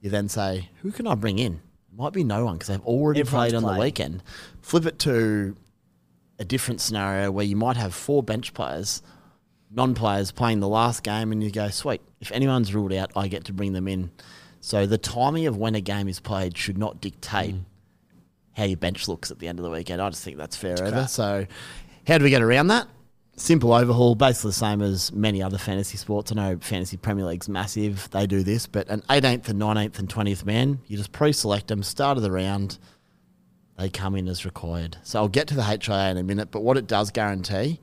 [0.00, 1.60] you then say, who can I bring in?
[1.96, 4.22] Might be no one because they've already Everyone's played on the weekend.
[4.62, 5.56] Flip it to
[6.38, 9.02] a different scenario where you might have four bench players,
[9.70, 13.28] non players playing the last game, and you go, sweet, if anyone's ruled out, I
[13.28, 14.10] get to bring them in.
[14.60, 17.64] So the timing of when a game is played should not dictate mm.
[18.56, 20.02] how your bench looks at the end of the weekend.
[20.02, 20.76] I just think that's fair.
[21.06, 21.46] So,
[22.06, 22.88] how do we get around that?
[23.36, 26.32] Simple overhaul, basically the same as many other fantasy sports.
[26.32, 30.08] I know Fantasy Premier League's massive, they do this, but an 18th and 19th and
[30.08, 32.78] 20th man, you just pre select them, start of the round,
[33.78, 34.98] they come in as required.
[35.04, 37.80] So I'll get to the HIA in a minute, but what it does guarantee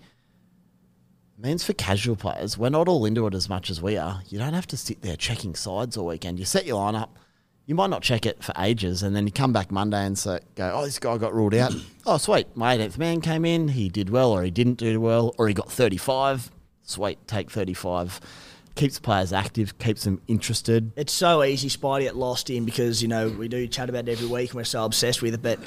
[1.38, 4.22] means for casual players, we're not all into it as much as we are.
[4.28, 6.38] You don't have to sit there checking sides all weekend.
[6.38, 7.10] You set your lineup.
[7.66, 10.39] You might not check it for ages, and then you come back Monday and say,
[10.54, 11.74] "Go, oh, this guy got ruled out.
[12.06, 13.70] oh, sweet, my 18th man came in.
[13.70, 16.52] He did well, or he didn't do well, or he got 35.
[16.84, 18.22] Sweet, take 35.
[18.76, 20.91] Keeps players active, keeps them interested.
[20.97, 24.11] It's so easy, Spidey, get lost in because, you know, we do chat about it
[24.11, 25.41] every week and we're so obsessed with it.
[25.41, 25.59] But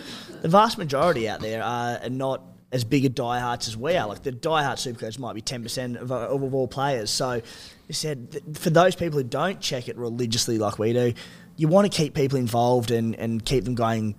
[0.43, 4.07] the vast majority out there are are not as big a diehards as we are.
[4.07, 7.11] Like the diehard supercoach might be 10% of, of, of all players.
[7.11, 7.41] So
[7.89, 11.15] you said th- for those people who don't check it religiously like we do,
[11.57, 14.15] you want to keep people involved and, and keep them going.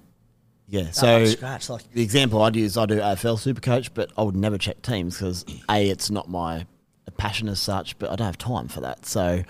[0.67, 4.35] Yeah, so scratch, like- the example I'd use, I do AFL Supercoach, but I would
[4.35, 6.65] never check teams because a it's not my
[7.11, 9.05] passion as such, but I don't have time for that.
[9.05, 9.43] So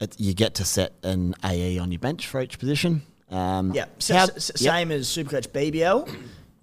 [0.00, 3.02] it, you get to set an AE on your bench for each position.
[3.30, 4.72] Um, Yeah, so, how- s- yep.
[4.74, 6.08] same as Supercoach BBL.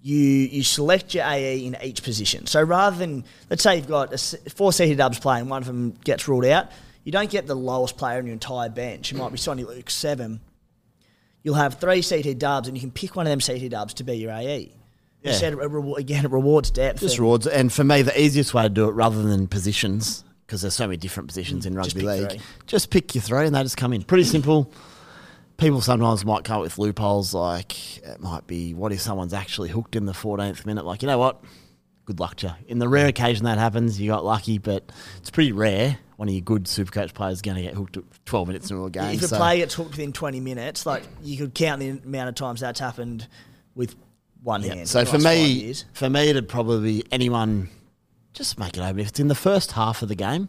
[0.02, 2.46] You you select your AE in each position.
[2.46, 5.66] So rather than let's say you've got a s four CT dubs playing, one of
[5.66, 6.68] them gets ruled out.
[7.04, 9.12] You don't get the lowest player on your entire bench.
[9.12, 10.40] It might be Sonny Luke seven.
[11.42, 14.04] You'll have three CT dubs, and you can pick one of them CT dubs to
[14.04, 14.72] be your AE.
[15.24, 15.30] Yeah.
[15.32, 17.00] Instead, it re- again, it rewards depth.
[17.00, 17.46] Just and- rewards.
[17.46, 20.86] And for me, the easiest way to do it, rather than positions, because there's so
[20.86, 22.40] many different positions in Mm, just rugby league, three.
[22.66, 24.02] just pick your three and they just come in.
[24.02, 24.70] Pretty simple.
[25.56, 29.68] People sometimes might come up with loopholes, like it might be, what if someone's actually
[29.70, 30.84] hooked in the 14th minute?
[30.84, 31.42] Like, you know what?
[32.06, 32.52] Good luck to you.
[32.68, 35.96] In the rare occasion that happens, you got lucky, but it's pretty rare.
[36.16, 38.84] One of your good supercoach players is going to get hooked at 12 minutes into
[38.84, 39.14] a game.
[39.14, 42.28] If a so- player gets hooked within 20 minutes, like you could count the amount
[42.28, 43.26] of times that's happened
[43.74, 43.94] with
[44.44, 44.74] one Yeah.
[44.76, 44.88] hand.
[44.88, 47.70] So for me, for me, it'd probably be anyone.
[48.32, 49.00] Just make it open.
[49.00, 50.48] If it's in the first half of the game,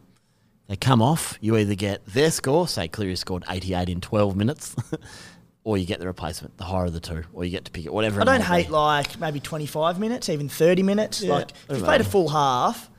[0.68, 1.38] they come off.
[1.41, 4.76] You either get their score, say Cleary scored eighty-eight in twelve minutes,
[5.64, 7.86] or you get the replacement, the higher of the two, or you get to pick
[7.86, 7.93] it.
[7.93, 8.22] Whatever.
[8.22, 8.74] I don't hate be.
[8.74, 11.22] like maybe 25 minutes, even 30 minutes.
[11.22, 12.89] Yeah, like if you played a full half,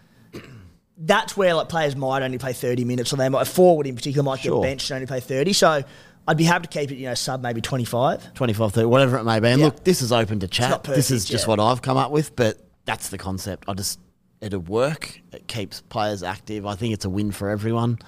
[0.98, 4.22] that's where like players might only play 30 minutes, or they might forward in particular
[4.24, 4.62] might Sure.
[4.62, 5.52] get benched and only play 30.
[5.52, 5.82] So
[6.28, 8.34] I'd be happy to keep it, you know, sub maybe 25.
[8.34, 9.48] 25, 30, whatever it may be.
[9.48, 9.66] And Yeah.
[9.66, 10.70] look, this is open to chat.
[10.70, 11.48] not this is just yeah.
[11.50, 13.64] what I've come up with, but that's the concept.
[13.68, 14.00] I just
[14.40, 15.20] it'll work.
[15.32, 16.66] It keeps players active.
[16.66, 17.98] I think it's a win for everyone.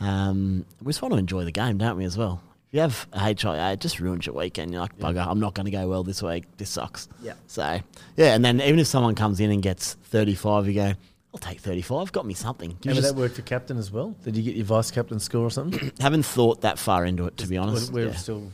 [0.00, 2.04] Um, we just want to enjoy the game, don't we?
[2.04, 2.42] As well.
[2.68, 4.72] If you have a HIA, it just ruins your weekend.
[4.72, 6.44] You're like, bugger, I'm not going to go well this week.
[6.58, 7.08] This sucks.
[7.22, 7.32] Yeah.
[7.46, 7.80] So,
[8.16, 10.92] yeah, and then even if someone comes in and gets 35, you go,
[11.34, 12.10] I'll take 35.
[12.12, 12.70] Got me something.
[12.70, 14.16] You And would just that work for captain as well?
[14.24, 15.92] Did you get your vice captain score or something?
[16.00, 17.92] haven't thought that far into it, to be honest.
[17.92, 18.14] We're Yeah.
[18.14, 18.50] still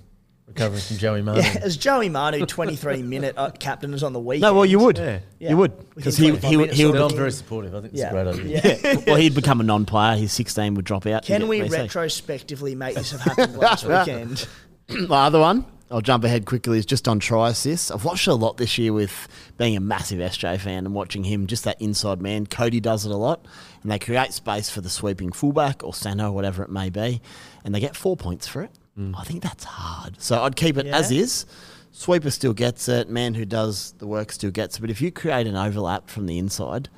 [0.49, 1.45] recovering from Joey Martin.
[1.45, 4.43] Yeah, as Joey Manu, 23 minute uh, captain, is on the weekend.
[4.43, 4.99] No, well, you would.
[4.99, 5.21] Yeah.
[5.39, 5.51] Yeah.
[5.51, 5.95] You would.
[5.95, 7.75] Because he, 25 he, minutes he of would Then I'm very supportive.
[7.77, 8.09] I think it's Yeah.
[8.09, 8.79] a great idea.
[8.83, 8.95] Yeah.
[9.07, 10.17] well, he'd become a non-player.
[10.17, 11.25] His 16 would drop out.
[11.25, 11.79] Can You'd we get VC.
[11.79, 14.49] retrospectively make this have happened last weekend?
[15.09, 17.91] My other one, I'll jump ahead quickly, is just on try assists.
[17.91, 19.29] I've watched a lot this year with
[19.59, 22.47] being a massive SJ fan and watching him, just that inside man.
[22.47, 23.45] Cody does it a lot,
[23.83, 27.21] and they create space for the sweeping fullback or center, whatever it may be,
[27.65, 28.71] and they get four points for it.
[28.99, 29.15] Mm.
[29.19, 30.21] I think that's hard.
[30.21, 30.97] So I'd keep it Yeah.
[30.97, 31.47] as is.
[31.93, 33.09] Sweeper still gets it.
[33.09, 34.81] Man who does the work still gets it.
[34.81, 36.89] But if you create an overlap from the inside,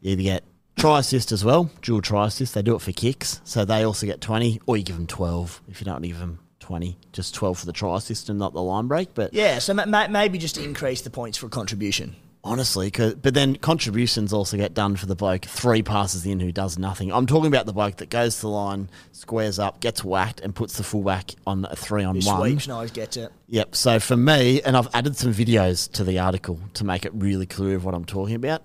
[0.00, 0.44] you either get
[0.76, 2.54] try assist as well, dual try assist.
[2.54, 5.62] They do it for kicks, so they also get 20, or you give them 12
[5.68, 6.40] if you don't want give them
[6.72, 9.12] twenty, just twelve for the try system, not the line break.
[9.12, 12.16] But Yeah, so ma- ma- maybe just increase the points for a contribution.
[12.44, 16.78] honestly, but then contributions also get done for the bloke three passes in who does
[16.78, 17.12] nothing.
[17.12, 20.54] I'm talking about the bloke that goes to the line, squares up, gets whacked, and
[20.54, 22.58] puts the fullback on a three on Who one.
[22.58, 23.30] sweeps gets it.
[23.48, 23.76] Yep.
[23.76, 27.44] So for me, and I've added some videos to the article to make it really
[27.46, 28.62] clear of what I'm talking about.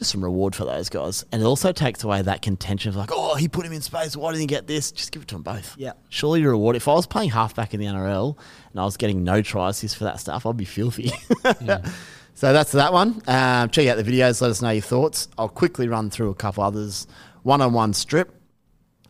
[0.00, 3.10] Just some reward for those guys, and it also takes away that contention of like,
[3.12, 4.16] oh, he put him in space.
[4.16, 4.90] Why didn't he get this?
[4.90, 5.76] Just give it to them both.
[5.76, 5.92] Yeah.
[6.08, 6.74] Surely your reward.
[6.74, 8.34] If I was playing halfback in the NRL
[8.72, 11.12] and I was getting no try assists for that stuff, I'd be filthy.
[12.40, 13.20] So that's that one.
[13.26, 14.40] Um, check out the videos.
[14.40, 15.28] Let us know your thoughts.
[15.36, 17.06] I'll quickly run through a couple others.
[17.42, 18.34] One on one strip,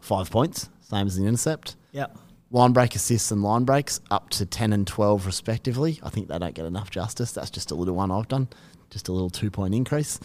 [0.00, 1.76] five points, same as the intercept.
[1.92, 2.18] Yep.
[2.50, 6.00] Line break assists and line breaks up to 10 and 12 respectively.
[6.02, 7.30] I think they don't get enough justice.
[7.30, 8.48] That's just a little one I've done,
[8.90, 10.18] just a little two point increase.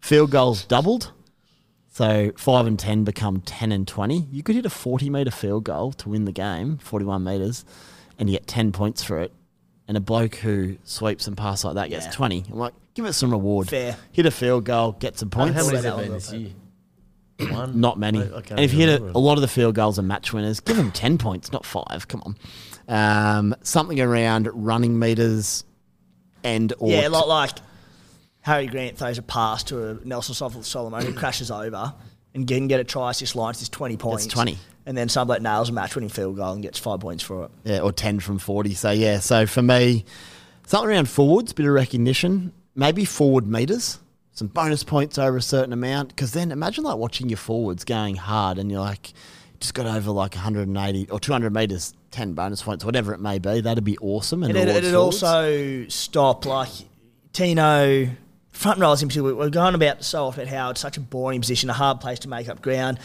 [0.00, 1.12] Field goals doubled.
[1.92, 4.28] So 5 and 10 become 10 and 20.
[4.30, 7.64] You could hit a 40 metre field goal to win the game, 41 metres,
[8.18, 9.32] and you get 10 points for it.
[9.88, 12.12] And a bloke who sweeps and passes like that gets Yeah.
[12.12, 12.44] 20.
[12.52, 13.68] I'm like, give it some reward.
[13.68, 13.96] Fair.
[14.12, 15.56] Hit a field goal, get some points.
[15.56, 16.50] How many has that been this year?
[17.50, 17.80] One?
[17.80, 18.20] Not many.
[18.20, 20.32] I- I and if you hit a, a lot of the field goals are match
[20.32, 22.06] winners, give them 10 points, not five.
[22.06, 22.36] Come on.
[22.88, 25.64] Um, something around running meters
[26.44, 27.50] and or Yeah, like, like
[28.50, 30.34] Harry Grant throws a pass to a Nelson
[30.64, 31.94] Solomon who crashes over
[32.34, 34.26] and can get a try assist line, it's 20 points.
[34.26, 34.58] 20.
[34.86, 37.44] And then some bloke nails a match winning field goal and gets five points for
[37.44, 37.50] it.
[37.64, 38.74] yeah, or 10 from 40.
[38.74, 40.04] So, yeah, so for me,
[40.66, 44.00] something around forwards, bit of recognition, maybe forward meters,
[44.32, 46.08] some bonus points over a certain amount.
[46.08, 49.12] Because then imagine like watching your forwards going hard and you're like,
[49.60, 53.60] just got over like 180 or 200 meters, 10 bonus points, whatever it may be.
[53.60, 54.42] That'd be awesome.
[54.42, 55.22] And And it, it'd forwards.
[55.22, 56.70] also stop, like,
[57.32, 58.08] Tino,
[58.52, 61.70] front rows in particular, we're going about so often how it's such a boring position,
[61.70, 62.98] a hard place to make up ground.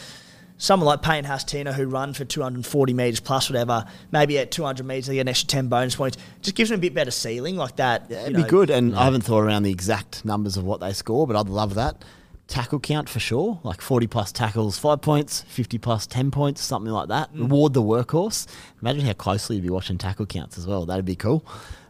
[0.58, 4.86] Someone like Payne Haas Tino, who run for 240 metres plus whatever, maybe at 200
[4.86, 7.56] metres they get an extra 10 bonus points, just gives them a bit better ceiling
[7.56, 8.06] like that.
[8.08, 8.42] Yeah, it'd know.
[8.42, 8.70] be good.
[8.70, 11.74] And I haven't thought around the exact numbers of what they score, but I'd love
[11.74, 12.02] that.
[12.48, 16.92] Tackle count for sure, like 40 plus tackles, five points, 50 plus 10 points, something
[16.92, 17.34] like that.
[17.34, 17.40] Mm.
[17.40, 18.46] Reward the workhorse.
[18.80, 20.86] Imagine how closely you'd be watching tackle counts as well.
[20.86, 21.44] That'd be cool.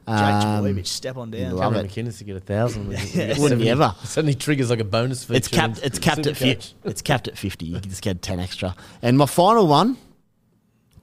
[0.09, 1.53] Jake Um, Trbojevic, step on down.
[1.57, 1.91] love Cameron it.
[1.93, 2.89] McInnes to get a thousand.
[3.39, 3.95] Wouldn't you ever?
[4.05, 5.37] Suddenly triggers like a bonus feature.
[5.37, 5.81] It's capped.
[5.83, 6.75] It's capped at fifty.
[6.85, 7.67] It's capped at fifty.
[7.67, 8.75] You can just get ten extra.
[9.03, 9.97] And my final one,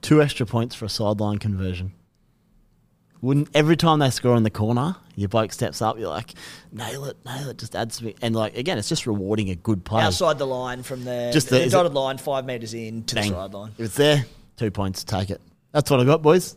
[0.00, 1.92] two extra points for a sideline conversion.
[3.20, 5.98] Wouldn't every time they score in the corner, your bloke steps up.
[5.98, 6.34] You're like,
[6.72, 7.58] nail it, nail it.
[7.58, 8.14] Just adds me.
[8.20, 10.02] And like again, it's just rewarding a good play.
[10.02, 13.14] Outside the line from the, Just the, the- is dotted line, five metres in to
[13.14, 13.30] Bang.
[13.30, 13.72] the sideline.
[13.78, 14.26] If it's there,
[14.56, 15.04] two points.
[15.04, 15.40] Take it.
[15.72, 16.56] That's what I got, boys.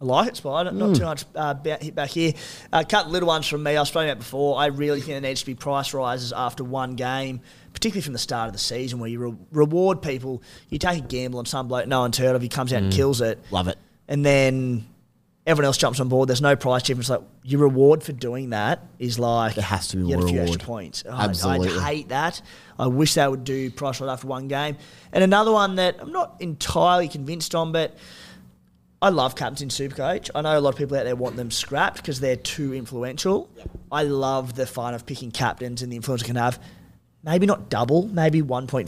[0.00, 0.70] I like it, Spider.
[0.70, 1.06] Not too hmm.
[1.06, 2.32] much uh, hit back here.
[2.72, 3.76] Uh, a couple little ones from me.
[3.76, 4.58] I've spoken about before.
[4.58, 7.40] I really think there needs to be price rises after one game,
[7.72, 10.42] particularly from the start of the season, where you re- reward people.
[10.68, 12.42] You take a gamble on some bloke no one's heard of.
[12.42, 12.96] He comes out and hmm.
[12.96, 13.76] kills it, Love it.
[14.06, 14.86] and then
[15.48, 16.28] everyone else jumps on board.
[16.28, 17.08] There's no price difference.
[17.08, 20.26] Like your reward for doing that is like There has to be you get a
[20.28, 20.48] few reward.
[20.48, 21.04] extra points.
[21.08, 21.70] Oh, I- Absolutely.
[21.70, 22.40] I'd hate that.
[22.78, 24.76] I wish they would do price rise after one game.
[25.12, 27.96] And another one that I'm not entirely convinced on, but
[29.00, 30.30] I love captains in Supercoach.
[30.34, 33.48] I know a lot of people out there want them scrapped because they're too influential.
[33.92, 36.60] I love the fun of picking captains and the influence it can have.
[37.22, 38.46] Maybe not double, maybe 1.5.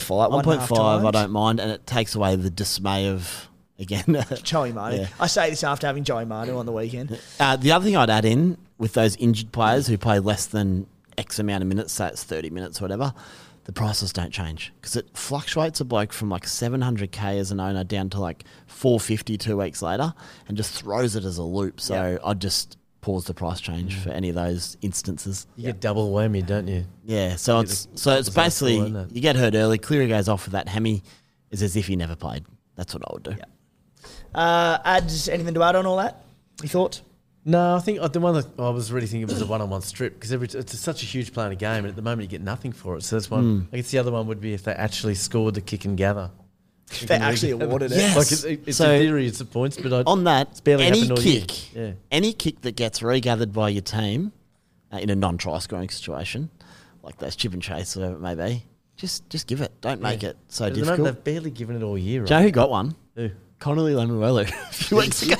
[0.09, 1.05] One 1.5 point five.
[1.05, 3.49] I don't mind, and it takes away the dismay of
[3.79, 4.25] again.
[4.43, 5.01] Joey Martin.
[5.01, 5.07] Yeah.
[5.19, 7.19] I say this after having Joey Martin on the weekend.
[7.39, 10.87] Uh, the other thing I'd add in with those injured players who play less than
[11.17, 13.13] X amount of minutes, say it's 30 minutes or whatever,
[13.65, 17.83] the prices don't change because it fluctuates a bloke from like 700k as an owner
[17.83, 20.13] down to like 450 two weeks later
[20.47, 21.79] and just throws it as a loop.
[21.79, 22.17] So Yeah.
[22.23, 25.47] I'd just pause the price change for any of those instances.
[25.55, 26.85] You get double whammy, don't you?
[27.05, 29.77] Yeah, so Get it's the so it's basically it, you get hurt early.
[29.77, 31.03] Cleary goes off with that hemi,
[31.49, 32.45] is as if he never played.
[32.75, 33.35] That's what I would do.
[33.37, 33.45] Yeah.
[34.33, 36.23] Uh, adds anything to add on all that?
[36.61, 37.01] Your thoughts?
[37.43, 40.13] No, I think uh, the one that I was really thinking was a one-on-one strip
[40.13, 42.27] because every it's such a huge play in a game, and at the moment you
[42.27, 43.03] get nothing for it.
[43.03, 43.67] So that's one.
[43.73, 46.29] I guess the other one would be if they actually scored the kick and gather.
[46.91, 47.97] If they actually awarded it.
[47.97, 48.15] Yes.
[48.15, 50.99] Like it's, it's So- in theory it's the points, but I, On that, barely any
[50.99, 51.41] happened all year.
[51.47, 51.91] kick, Yeah.
[52.11, 54.33] any kick that gets regathered by your team
[54.91, 56.49] uh, in a non-try scoring situation,
[57.01, 58.65] like those chip and chase, whatever it may be,
[58.97, 59.71] just just give it.
[59.81, 60.29] Don't make Yeah.
[60.31, 61.15] it so But at the moment, difficult.
[61.25, 62.21] they've barely given it all year.
[62.21, 62.27] Right?
[62.29, 62.93] Joe, who got one?
[63.15, 63.29] Who?
[63.61, 65.35] Connelly Lemuelu a few weeks ago.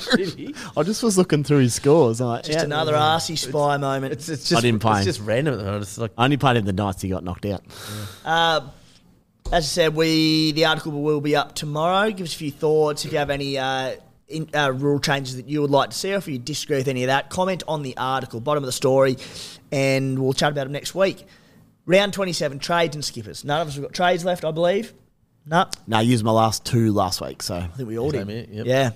[0.77, 2.21] I just was looking through his scores.
[2.21, 2.63] I'm like, Just yeah.
[2.65, 4.13] another arsey spy moment.
[4.13, 5.05] It's, it's just didn't play It's him.
[5.13, 5.81] just random at the moment.
[5.83, 7.63] It's like I only played him the nights he got knocked out.
[8.23, 8.61] Uh,
[9.47, 12.09] as I said, we the article will be up tomorrow.
[12.11, 13.03] Give us a few thoughts.
[13.05, 13.95] If you have any uh,
[14.27, 16.87] in, uh, rule changes that you would like to see, or if you disagree with
[16.87, 19.17] any of that, comment on the article, bottom of the story,
[19.71, 21.25] and we'll chat about them next week.
[21.87, 23.43] Round 27, trades and skippers.
[23.43, 24.93] None of us have got trades left, I believe.
[25.45, 28.27] No, No, I used my last two last week, so I think we all Same
[28.27, 28.49] did.
[28.49, 28.65] here, yep.
[28.67, 28.91] Yeah.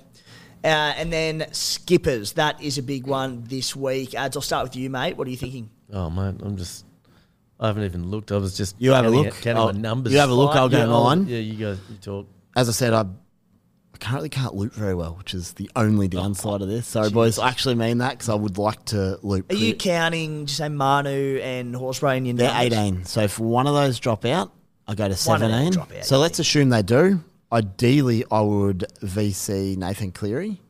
[0.64, 2.32] Uh, and then skippers.
[2.34, 4.14] That is a big one this week.
[4.14, 5.16] Ads, I'll start with you, mate.
[5.16, 5.70] What are you thinking?
[5.92, 6.84] Oh man, I'm just.
[7.58, 8.32] I haven't even looked.
[8.32, 8.74] I was just.
[8.80, 9.26] You have a look.
[9.28, 10.12] it- Counting I'll- my numbers.
[10.12, 11.26] you have a look, I'll go yeah, mine.
[11.26, 11.78] Yeah, you guys.
[11.90, 12.26] You talk.
[12.56, 16.62] As I said, I, I currently can't loop very well, which is the only downside
[16.62, 16.86] of this.
[16.86, 17.38] Sorry, boys.
[17.38, 19.50] I actually mean that because I would like to loop.
[19.52, 22.78] Are you counting, just say Manu and Horsburgh in your They're numbers?
[22.78, 23.04] 18.
[23.04, 24.52] So if one of those drop out,
[24.88, 25.72] I go to One of them 17.
[25.72, 27.22] drop out, so you let's assume they do.
[27.52, 30.60] Ideally, I would VC Nathan Cleary,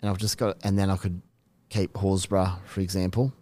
[0.00, 1.20] and I've just got, and then I could
[1.68, 3.32] keep Horsburgh, for example,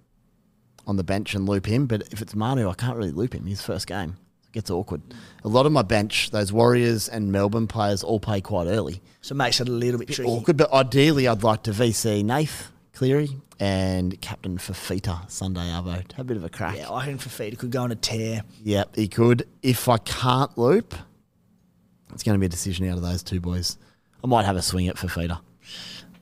[0.87, 1.87] on the bench and loop him.
[1.87, 3.47] But if it's Manu, I can't really loop him.
[3.47, 5.03] His first game it gets awkward.
[5.45, 9.01] A lot of my bench, those Warriors and Melbourne players, all play quite early.
[9.21, 10.31] So it makes it a little bit tricky.
[10.31, 13.31] Awkward, but ideally, I'd like to VC Nath Cleary
[13.61, 16.11] and captain Fifita Sunday Arvo.
[16.13, 16.77] Have a bit of a crack.
[16.77, 18.43] Yeah, I reckon Fifita could go on a tear.
[18.65, 19.47] Yep, he could.
[19.63, 20.95] If I can't loop,
[22.13, 23.77] it's going to be a decision out of those two boys.
[24.25, 25.41] I might have a swing at Fifita.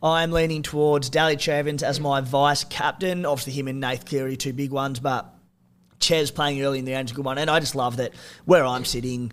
[0.03, 3.25] I'm leaning towards Daly Cherry Evans as my vice captain.
[3.25, 5.33] Obviously, him and Nath Cleary, two big ones, but
[5.99, 7.39] Ches playing early in the game's a good one.
[7.39, 8.13] And I just love that
[8.45, 9.33] where I'm sitting,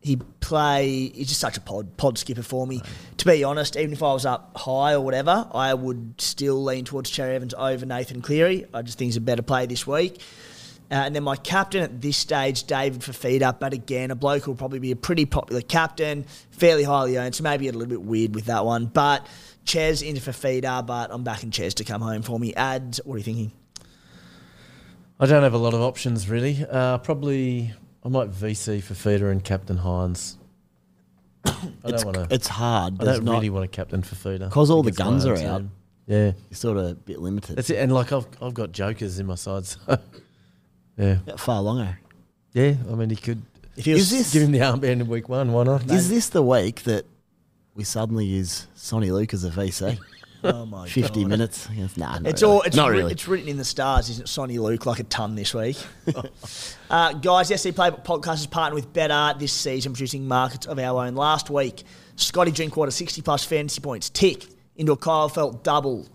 [0.00, 1.10] he play.
[1.14, 2.80] He's just such a pod pod skipper for me.
[3.18, 6.84] To be honest, even if I was up high or whatever, I would still lean
[6.84, 8.66] towards Cherry Evans over Nathan Cleary.
[8.72, 10.20] I just think he's a better play this week.
[10.90, 14.50] Uh, and then my captain at this stage, David Fifita, but again, a bloke who
[14.50, 18.02] will probably be a pretty popular captain, fairly highly owned, so maybe a little bit
[18.02, 18.86] weird with that one.
[18.86, 19.24] But
[19.64, 22.54] Ches into Fifita, but I'm backing Ches to come home for me.
[22.54, 23.52] Ads, what are you thinking?
[25.20, 26.66] I don't have a lot of options really.
[26.68, 27.72] Uh, probably
[28.04, 30.36] I might VC Fifita and Captain Hynes.
[31.44, 31.50] I
[31.84, 32.34] It's, don't want to.
[32.34, 33.00] it's hard.
[33.00, 35.62] I There's don't not, really want to captain Fifita 'Cause all the guns are out.
[36.06, 37.56] Yeah, You're sort of a bit limited.
[37.56, 37.76] that's it.
[37.76, 39.78] And like I've I've got jokers in my side, so
[40.98, 41.98] yeah, Got far longer.
[42.52, 42.74] yeah.
[42.90, 43.42] I mean, he could
[43.76, 45.52] If he was, Is this give him the armband in week one.
[45.52, 45.90] Why not?
[45.90, 47.04] is this the week that
[47.74, 49.98] we suddenly use Sonny Luke as a VC?
[50.44, 51.28] oh my 50 God.
[51.28, 51.68] minutes?
[51.74, 52.54] Yes, Nah, not It's really.
[52.54, 53.12] all it's, not writ- really.
[53.12, 54.28] it's written in the stars, isn't it?
[54.28, 55.76] Sonny Luke like a ton this week.
[56.90, 60.78] uh, guys, the SC Playbook podcast is partnered with Betr this season, producing markets of
[60.78, 61.14] our own.
[61.14, 61.82] Last week,
[62.16, 66.06] Scotty Drinkwater, 60 plus fantasy points, tick into a Kyle Feldt double,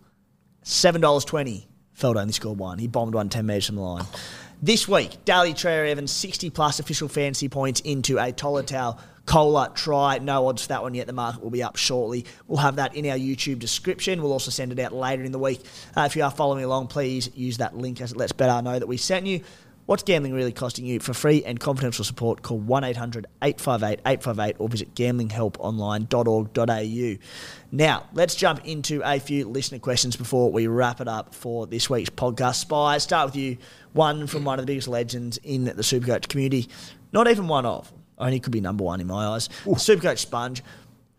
[0.64, 1.66] $7.20.
[1.98, 2.78] Feldt only scored one.
[2.80, 4.06] He bombed one 10 metres from the line.
[4.62, 10.20] This week, Daly Cherry Evans, 60 plus official fantasy points into a Tolutau Koula try.
[10.20, 11.08] No odds for that one yet.
[11.08, 12.26] The market will be up shortly.
[12.48, 14.22] We'll have that in our YouTube description.
[14.22, 15.62] We'll also send it out later in the week.
[15.96, 18.80] Uh, if you are following along, please use that link as it lets Betr know
[18.80, 19.42] that we sent you.
[19.86, 21.00] What's gambling really costing you?
[21.00, 27.24] For free and confidential support, call 1 800 858 858 or visit gamblinghelponline.org.au.
[27.72, 31.88] Now, let's jump into a few listener questions before we wrap it up for this
[31.88, 32.56] week's podcast.
[32.56, 33.58] Spy, start with you.
[33.94, 36.68] One from one of the biggest legends in the Supercoach community.
[37.12, 37.94] Not even one of.
[38.18, 39.50] Only could be number one in my eyes.
[39.66, 40.64] Supercoach Sponge.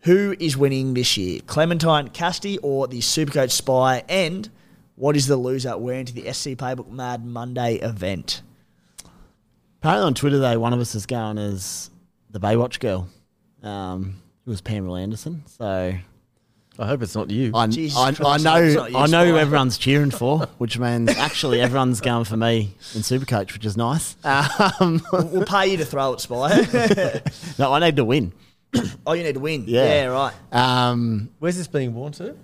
[0.01, 1.41] Who is winning this year?
[1.45, 4.03] Clementine Casti or the Supercoach Spy?
[4.07, 4.49] And
[4.95, 8.41] what is the loser wearing to the SC Playbook Mad Monday event?
[9.79, 11.89] Apparently on Twitter, though, one of us is going as
[12.29, 13.07] the Baywatch girl.
[13.61, 15.43] Um, it was Pamela Anderson.
[15.45, 15.93] So
[16.79, 17.51] I hope it's not you.
[17.55, 19.41] I, Jesus I, I Christ, know not you, I know who Spy.
[19.41, 24.15] everyone's cheering for, which means actually everyone's going for me in Supercoach, which is nice.
[24.23, 27.21] Um, We'll pay you to throw it, Spy.
[27.59, 28.31] no, I need to win.
[29.07, 29.63] oh, you need to win.
[29.67, 29.85] Yeah.
[29.85, 30.33] Yeah, right.
[30.51, 32.31] Um, Where's this being worn to?
[32.31, 32.35] A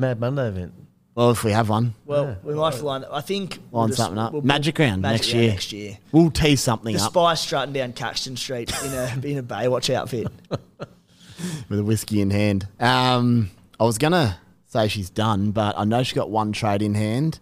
[0.00, 0.72] Mad Monday event.
[1.14, 3.04] well, if we have one, Well, we might line.
[3.10, 4.32] I think we'll line something up.
[4.32, 5.50] we'll- Magic round Magic next round year.
[5.52, 5.98] Next year.
[6.12, 9.92] We'll tee something The up spy strutting down Caxton Street in a in a Baywatch
[9.92, 10.28] outfit.
[11.68, 12.66] with a whiskey in hand.
[12.80, 13.50] Um,
[13.80, 17.38] I was gonna say she's done, but I know she got one trade in hand.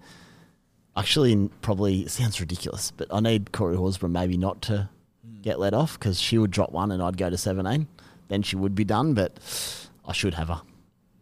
[0.96, 4.88] Actually, probably sounds ridiculous, but I need Corey Horsburgh maybe not to
[5.42, 7.88] get let off because she would drop one and I'd go to seventeen.
[8.28, 9.38] Then she would be done, but
[10.04, 10.62] I should have her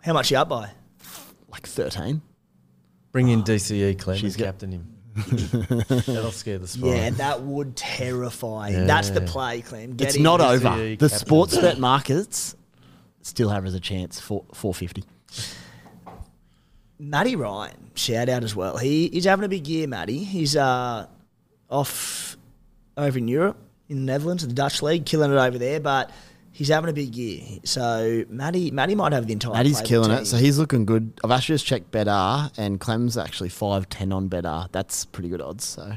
[0.03, 0.71] How much you up by?
[1.51, 2.23] like thirteen.
[3.13, 4.91] Bring in DCE Clem She's captain him.
[5.15, 6.89] That'll scare the spy.
[6.89, 8.71] Yeah, that would terrify.
[8.71, 8.85] Yeah.
[8.85, 9.95] That's the play, Clem.
[9.95, 10.25] Get it's in.
[10.25, 10.97] not DCE over.
[10.97, 12.57] The sports bet markets
[13.25, 15.05] still have as a chance for four fifty.
[16.99, 18.77] Matty Ryan, shout out as well.
[18.79, 20.23] He he's having a big year, Matty.
[20.23, 21.07] He's uh,
[21.69, 22.37] off
[22.97, 23.57] over in Europe,
[23.89, 25.81] in the Netherlands, in the Dutch league, killing it over there.
[25.81, 26.11] But
[26.53, 27.43] he's having a big year.
[27.65, 29.65] So Matty, Matty might have the entire.
[29.65, 31.21] Playbook killing it, so he's looking good.
[31.25, 34.69] I've actually just checked Betr, and Clem's actually five ten on Betr.
[34.71, 35.65] That's pretty good odds.
[35.65, 35.93] So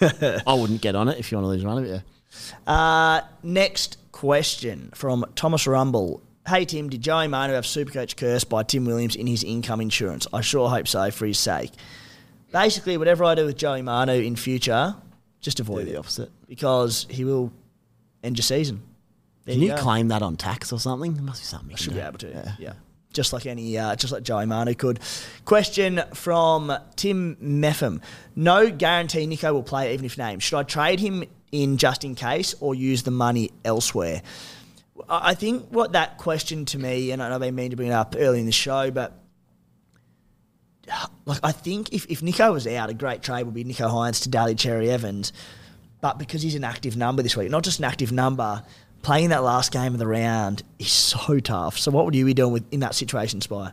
[0.46, 1.88] I wouldn't get on it if you want to lose money.
[1.88, 2.02] But
[2.66, 6.22] yeah, Uh, next question from Thomas Rumble.
[6.48, 10.26] Hey Tim, did Joey Manu have Supercoach cursed by Tim Williams in his income insurance?
[10.32, 11.70] I sure hope so for his sake.
[12.52, 14.96] Basically, whatever I do with Joey Manu in future,
[15.40, 16.30] just avoid the opposite.
[16.48, 17.52] because he will
[18.24, 18.82] end your season.
[19.44, 19.76] There Can you go.
[19.76, 21.14] claim that on tax or something?
[21.14, 21.70] There must be something.
[21.70, 22.28] you I should be able to.
[22.28, 22.52] Yeah.
[22.58, 22.72] Yeah.
[23.12, 24.98] just like any, uh, just like Joey Manu could.
[25.44, 28.00] Question from Tim Meffam:
[28.34, 30.42] No guarantee Nicho will play even if named.
[30.42, 34.22] Should I trade him in just in case, or use the money elsewhere?
[35.08, 37.88] I I think what that question to me, and I know they mean to bring
[37.88, 39.20] it up early in the show, but
[41.24, 44.22] like I think if, if Nicho was out, a great trade would be Nicho Hynes
[44.22, 45.32] to Daly Cherry Evans.
[46.00, 48.62] But because he's an active number this week, not just an active number,
[49.02, 51.78] playing that last game of the round is so tough.
[51.78, 53.70] So what would you be doing with in that situation, Spy?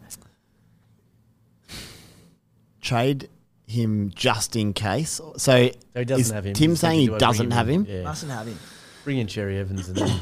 [2.81, 3.29] Trade
[3.65, 5.11] him just in case.
[5.11, 6.53] So, So he doesn't is have him.
[6.53, 7.85] Tim saying he thinking, do I bring doesn't have him?
[7.87, 8.03] Yeah.
[8.03, 8.59] Mustn't have him.
[9.03, 10.19] Bring in Cherry Evans and then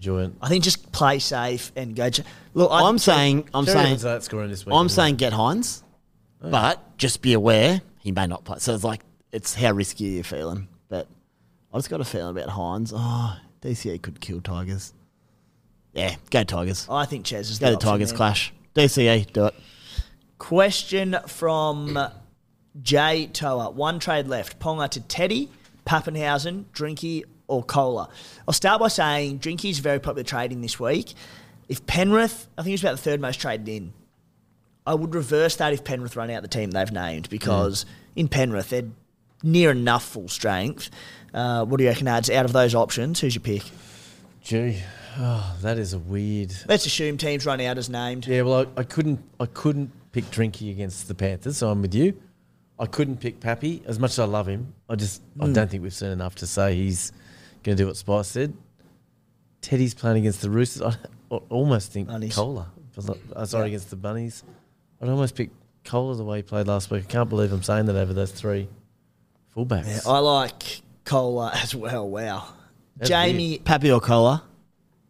[0.00, 0.32] enjoy it.
[0.40, 2.10] I think just play safe and go.
[2.10, 2.22] Ch-
[2.54, 4.74] Look, I I'm saying, I'm Cherry saying, Evans out scoring this week.
[4.74, 5.82] I'm saying get Hynes,
[6.42, 8.58] oh, but just be aware he may not play.
[8.58, 10.68] So it's like it's how risky you're feeling.
[10.88, 11.06] But
[11.72, 12.92] I just got a feeling about Hynes.
[12.94, 14.92] Oh, DCE could kill Tigers.
[15.92, 16.86] Yeah, go Tigers.
[16.90, 18.16] I think Ches is Go the the option Tigers there.
[18.16, 18.52] clash.
[18.74, 19.54] DCE, do it.
[20.38, 21.98] Question from
[22.82, 23.70] Jay Toa.
[23.70, 24.58] One trade left.
[24.58, 25.50] Ponga to Teddy,
[25.84, 28.08] Papenhuyzen, Drinky, or Koula.
[28.48, 31.14] I'll start by saying Drinky's very popular trading this week.
[31.68, 33.92] If Penrith, I think it's about the third most traded in.
[34.86, 37.84] I would reverse that if Penrith run out the team they've named because
[38.16, 38.88] in Penrith they're
[39.42, 40.90] near enough full strength.
[41.32, 42.30] Uh, what do you reckon, ads?
[42.30, 43.62] Out of those options, who's your pick?
[44.42, 44.82] Gee,
[45.18, 46.52] oh, that is a weird.
[46.66, 48.26] Let's assume teams run out as named.
[48.26, 49.20] Yeah, well, I, I couldn't.
[49.38, 52.20] I couldn't pick Drinky against the Panthers, so I'm with you.
[52.78, 54.72] I couldn't pick Pappy as much as I love him.
[54.88, 55.52] I just I Hmm.
[55.52, 57.12] don't think we've seen enough to say he's
[57.62, 58.54] going to do what Spice said.
[59.60, 60.82] Teddy's playing against the Roosters.
[60.82, 60.96] I,
[61.48, 62.34] almost think Bunnies.
[62.34, 62.70] Koula.
[63.34, 64.42] Uh, sorry, against the Bunnies.
[65.00, 65.50] I'd almost pick
[65.84, 67.04] Koula the way he played last week.
[67.08, 68.68] I can't believe I'm saying that over those three
[69.56, 70.04] fullbacks.
[70.04, 72.08] Yeah, I like Koula as well.
[72.08, 72.48] Wow.
[72.96, 74.42] That's Jamie, Pappy or Koula.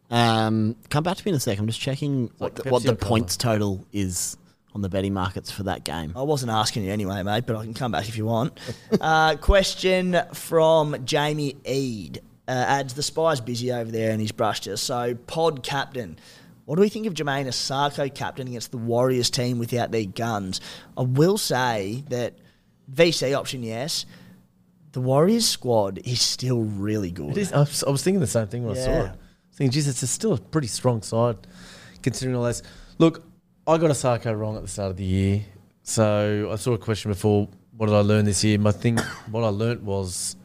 [0.09, 1.57] Um, come back to me in a sec.
[1.57, 4.37] I'm just checking what like the, what the points total is
[4.73, 6.13] on the betting markets for that game.
[6.17, 8.57] I wasn't asking you anyway, mate, but I can come back if you want.
[8.99, 12.21] uh, question from Jamie Eade.
[12.51, 14.81] Uh, adds the spy's busy over there and he's brushed us.
[14.81, 16.19] So, pod captain.
[16.65, 20.59] What do we think of Jamayne Isaako captain against the Warriors team without their guns?
[20.97, 22.33] I will say that
[22.93, 24.05] VC option, yes.
[24.91, 27.31] The Warriors squad is still really good.
[27.31, 27.53] It is.
[27.53, 28.97] I was, I was thinking the same thing when I saw it.
[28.97, 31.37] I was thinking, geez, it's still a pretty strong side,
[32.01, 32.63] considering all this.
[32.97, 33.23] Look,
[33.65, 35.45] I got Asako wrong at the start of the year.
[35.83, 37.47] So I saw a question before,
[37.77, 38.59] what did I learn this year?
[38.59, 38.97] My thing,
[39.29, 40.35] what I learnt was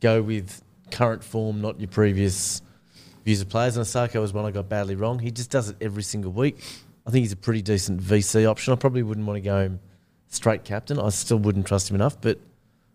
[0.00, 2.62] go with current form, not your previous
[3.24, 3.76] views of players.
[3.76, 5.18] And Isaako was one I got badly wrong.
[5.18, 6.62] He just does it every single week.
[7.06, 8.72] I think he's a pretty decent VC option.
[8.72, 9.80] I probably wouldn't want to go him
[10.28, 10.98] straight captain.
[10.98, 12.38] I still wouldn't trust him enough, but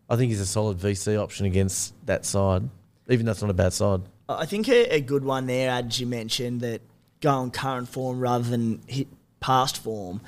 [0.10, 2.70] I think he's a solid VC option against that side,
[3.10, 4.02] even though it's not a bad side.
[4.30, 6.82] I think a, a good one there, as you mentioned, that
[7.22, 9.08] go on current form rather than hit
[9.40, 10.22] past form.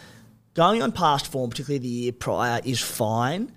[0.54, 3.52] Going on past form, particularly the year prior, is fine.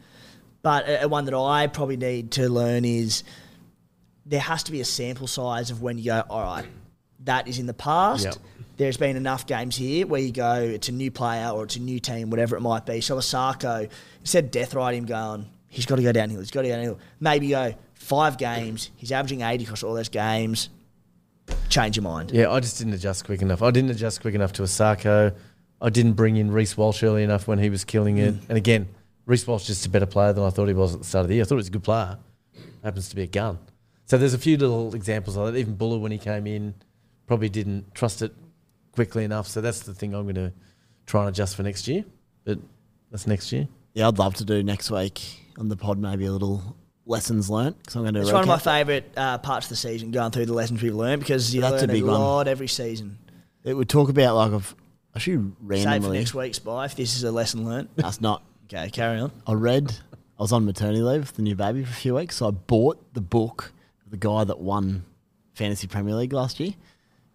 [0.62, 3.24] But a, a one that I probably need to learn is
[4.29, 6.66] there has to be a sample size of when you go, all right,
[7.24, 8.24] that is in the past.
[8.24, 8.35] Yep.
[8.76, 11.81] There's been enough games here where you go, it's a new player or it's a
[11.81, 13.01] new team, whatever it might be.
[13.01, 16.62] So Isaako, instead of death ride him going, he's got to go downhill, he's got
[16.62, 16.99] to go downhill.
[17.18, 20.68] Maybe go five games, he's averaging 80 across all those games.
[21.70, 22.31] Change your mind.
[22.31, 23.62] Yeah, I just didn't adjust quick enough.
[23.62, 25.35] I didn't adjust quick enough to Isaako.
[25.81, 28.35] I didn't bring in Reece Walsh early enough when he was killing it.
[28.35, 28.49] Mm.
[28.51, 28.89] And again,
[29.26, 31.22] Reece Walsh is just a better player than I thought he was at the start
[31.22, 31.45] of the year.
[31.45, 32.18] I thought he was a good player.
[32.85, 33.59] Happens to be a gun.
[34.09, 35.59] So there's a few little examples of that.
[35.59, 36.74] Even Buller, when he came in,
[37.26, 38.32] probably didn't trust it
[38.92, 39.46] quickly enough.
[39.46, 40.52] So that's the thing I'm going to
[41.06, 42.04] try and adjust for next year.
[42.44, 42.59] But
[43.11, 43.68] that's next year.
[43.92, 45.20] Yeah, I'd love to do next week
[45.59, 48.20] on the pod maybe a little lessons learnt because I'm going to.
[48.20, 50.94] It's one of my favourite uh, parts of the season, going through the lessons we've
[50.94, 52.18] learned because you That's a learn a, big one.
[52.18, 53.18] lot every season.
[53.62, 54.74] It would talk about like of
[55.14, 55.52] actually
[55.82, 57.90] Save for next week's Spy, if this is a lesson learnt.
[57.96, 58.42] That's not.
[58.72, 59.32] okay, carry on.
[59.46, 59.94] I read.
[60.38, 62.52] I was on maternity leave with the new baby for a few weeks, so I
[62.52, 63.78] bought the book of
[64.11, 65.04] the guy that won
[65.54, 66.74] fantasy Premier League last year.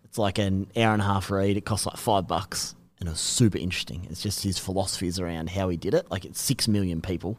[0.04, 1.58] It's like an hour and a half read.
[1.58, 4.08] It costs like five bucks, and it was super interesting.
[4.10, 6.10] It's just his philosophies around how he did it.
[6.12, 7.38] Like it's six million people,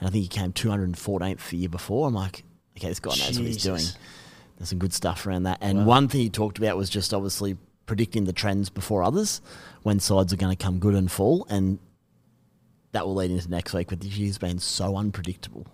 [0.00, 2.08] and I think he came 214th the year before.
[2.08, 2.44] I'm like,
[2.76, 3.84] okay, this guy knows what he's doing.
[4.58, 5.58] There's some good stuff around that.
[5.60, 9.40] And one thing he talked about was just obviously predicting the trends before others,
[9.82, 11.78] when sides are going to come good and fall, and
[12.92, 13.88] that will lead into next week.
[13.88, 15.66] But this year's been so unpredictable.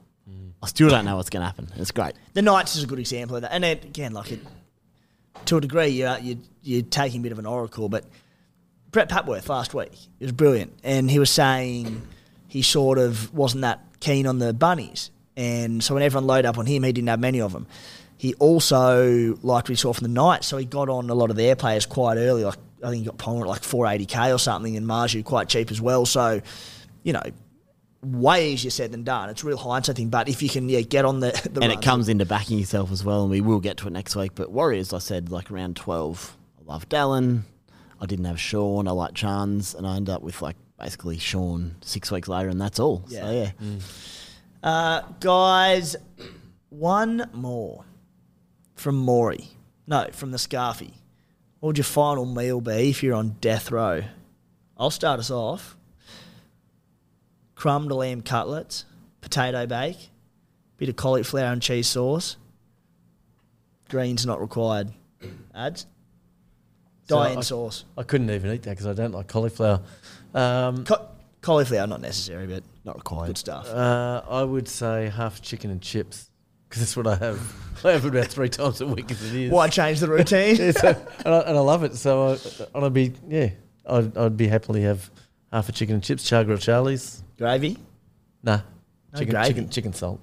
[0.62, 1.68] I still don't know what's going to happen.
[1.76, 2.14] It's great.
[2.34, 3.52] The Knights is a good example of that.
[3.52, 4.40] And it, again, like it,
[5.46, 8.04] to a degree, you're, you you're taking a bit of an oracle, but
[8.92, 10.72] Brett Papworth last week, it was brilliant.
[10.84, 12.02] And he was saying
[12.46, 15.10] he sort of wasn't that keen on the bunnies.
[15.36, 17.66] And so when everyone loaded up on him, he didn't have many of them.
[18.16, 21.30] He also liked what he saw from the Knights, so he got on a lot
[21.30, 24.38] of their players quite early, like I think he got Ponga at like 480k or
[24.38, 26.06] something, and Marzhew quite cheap as well.
[26.06, 26.40] So,
[27.02, 27.22] you know,
[28.02, 29.28] way easier said than done.
[29.30, 31.70] It's a real hindsight thing, but if you can, yeah, get on the, the and
[31.70, 31.70] run.
[31.70, 34.32] it comes into backing yourself as well, and we will get to it next week.
[34.34, 36.36] But Warriors, I said like around twelve.
[36.60, 37.42] I love Dallin.
[38.00, 38.88] I didn't have Sean.
[38.88, 42.60] I like Charnze, and I end up with like basically Sean six weeks later, and
[42.60, 43.04] that's all.
[43.08, 43.20] Yeah.
[43.20, 43.50] So yeah,
[44.62, 45.96] Uh, guys,
[46.70, 47.84] one more
[48.74, 49.48] from Maury.
[49.86, 50.92] No, from the Scarfy.
[51.60, 54.02] What would your final meal be if you're on death row?
[54.76, 55.76] I'll start us off.
[57.62, 58.86] Crumbed lamb cutlets,
[59.20, 60.10] potato bake,
[60.78, 62.36] bit of cauliflower and cheese sauce.
[63.88, 64.88] Greens not required.
[65.54, 65.86] Ads?
[67.08, 67.84] So Diane I- sauce.
[67.96, 69.80] I couldn't even eat that because I don't like cauliflower.
[70.34, 71.06] Um, Ca-
[71.40, 73.28] cauliflower not necessary, but not required.
[73.28, 73.68] good stuff.
[73.68, 76.30] uh, I would say half chicken and chips
[76.68, 77.54] because that's what I have.
[77.84, 79.52] I have it about three times a week as it is.
[79.52, 80.56] Why change the routine?
[80.58, 80.88] Yeah, so,
[81.24, 81.94] and, I, and I love it.
[81.94, 82.36] So
[82.74, 83.50] I, I'd be yeah,
[83.86, 85.08] I'd, I'd be happily have
[85.52, 87.21] half a chicken and chips, char grill Charlie's.
[87.42, 87.76] Gravy?
[88.44, 88.60] Nah,
[89.12, 89.48] No chicken, gravy.
[89.48, 90.20] chicken, chicken salt.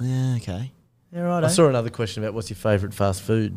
[0.00, 0.72] yeah, okay.
[1.12, 1.44] Yeah, right.
[1.44, 3.56] I saw another question about what's your favourite fast food.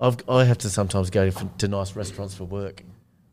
[0.00, 2.82] I've, I have to sometimes go to, to nice restaurants for work.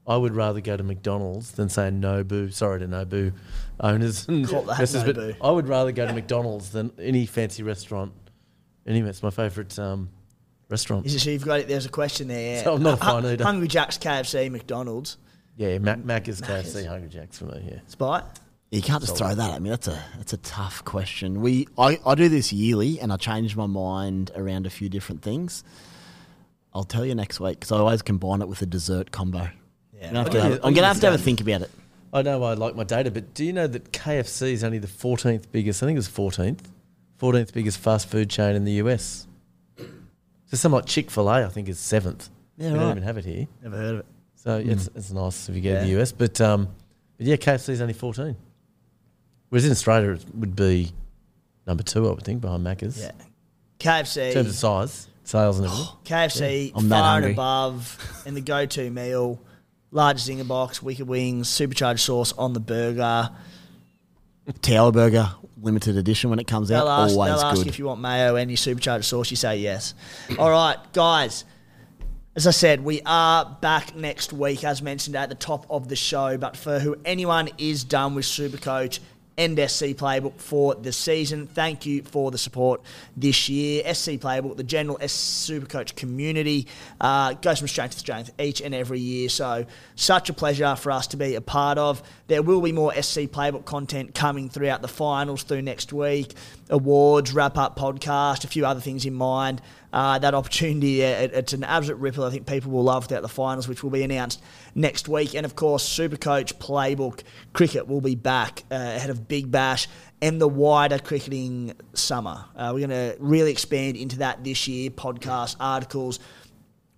[0.06, 2.52] I would rather go to McDonald's than say Nobu.
[2.52, 3.32] Sorry to Nobu
[3.80, 5.36] owners and Call that investors, but Nobu.
[5.42, 8.12] I would rather go to McDonald's than any fancy restaurant.
[8.86, 10.10] Anyway, it's my favourite um,
[10.68, 11.06] restaurant.
[11.06, 11.70] Is it so you've got it?
[11.70, 12.64] There's a question there.
[12.66, 13.46] So I'm not a fine eater.
[13.46, 15.16] Hungry Jack's, KFC, McDonald's.
[15.56, 16.76] Yeah, Mac, Mac is Macca's.
[16.76, 17.68] KFC, Hungry Jacks for me.
[17.72, 17.80] Yeah.
[17.88, 18.24] Spite.
[18.72, 19.70] You can't just throw that at me.
[19.72, 21.42] That's a that's a tough question.
[21.42, 25.24] We I, I do this yearly, and I change my mind around a few different
[25.24, 25.64] things.
[26.74, 29.50] I'll tell you next week because I always combine it with a dessert combo.
[30.00, 30.08] Yeah.
[30.10, 31.24] I'm gonna have I'll to, give have, you- I'll I'm gonna have to have a
[31.24, 31.72] think about it.
[32.14, 34.88] I know I like my data, but do you know that KFC is only the
[34.88, 36.60] 14th biggest, I think it was 14th,
[37.22, 39.28] 14th biggest fast food chain in the US?
[39.78, 42.30] So something like Chick fil A, I think, is seventh.
[42.58, 43.48] Yeah, we don't even have it here.
[43.62, 44.06] Never heard of it.
[44.36, 46.12] So it's, it's nice if you go to the US.
[46.12, 46.68] But, um,
[47.18, 48.36] but yeah, KFC is only 14.
[49.50, 50.92] Whereas in Australia, it would be
[51.68, 53.00] number two, I would think, behind Macca's.
[53.02, 53.12] Yeah.
[53.80, 54.28] KFC.
[54.28, 55.88] In terms of size, sales and everything.
[56.06, 57.32] KFC, I'm that far and hungry.
[57.32, 59.40] above, and the go-to meal.
[59.92, 63.32] Large zinger box, wicked wings, supercharged sauce on the burger.
[64.62, 65.30] Tower burger,
[65.62, 67.68] limited edition when it comes out, They'll ask, always they'll ask good.
[67.68, 69.30] if you want mayo and your supercharged sauce.
[69.32, 69.94] You say yes.
[70.40, 71.44] All right, guys.
[72.36, 75.96] As I said, we are back next week, as mentioned at the top of the
[75.96, 76.38] show.
[76.38, 79.00] But for who anyone is done with Supercoach
[79.40, 82.82] and SC Playbook for the season, thank you for the support
[83.16, 83.82] this year.
[83.94, 86.68] SC Playbook, the general S Supercoach community,
[87.00, 89.30] uh, goes from strength to strength each and every year.
[89.30, 89.66] So,
[89.96, 92.04] such a pleasure for us to be a part of.
[92.30, 96.36] There will be more SC Playbook content coming throughout the finals through next week,
[96.70, 99.64] awards, wrap up podcast, a few other things in mind.
[99.92, 102.24] Uh, that opportunity, it, it's an absolute ripple.
[102.24, 104.44] I think people will love throughout the finals, which will be announced
[104.76, 105.34] next week.
[105.34, 107.24] And of course, Supercoach Playbook
[107.54, 109.88] Cricket will be back uh, ahead of Big Bash
[110.22, 112.46] and the wider cricketing summer.
[112.56, 114.92] Uh, we're going to really expand into that this year.
[114.92, 116.20] Podcast, articles.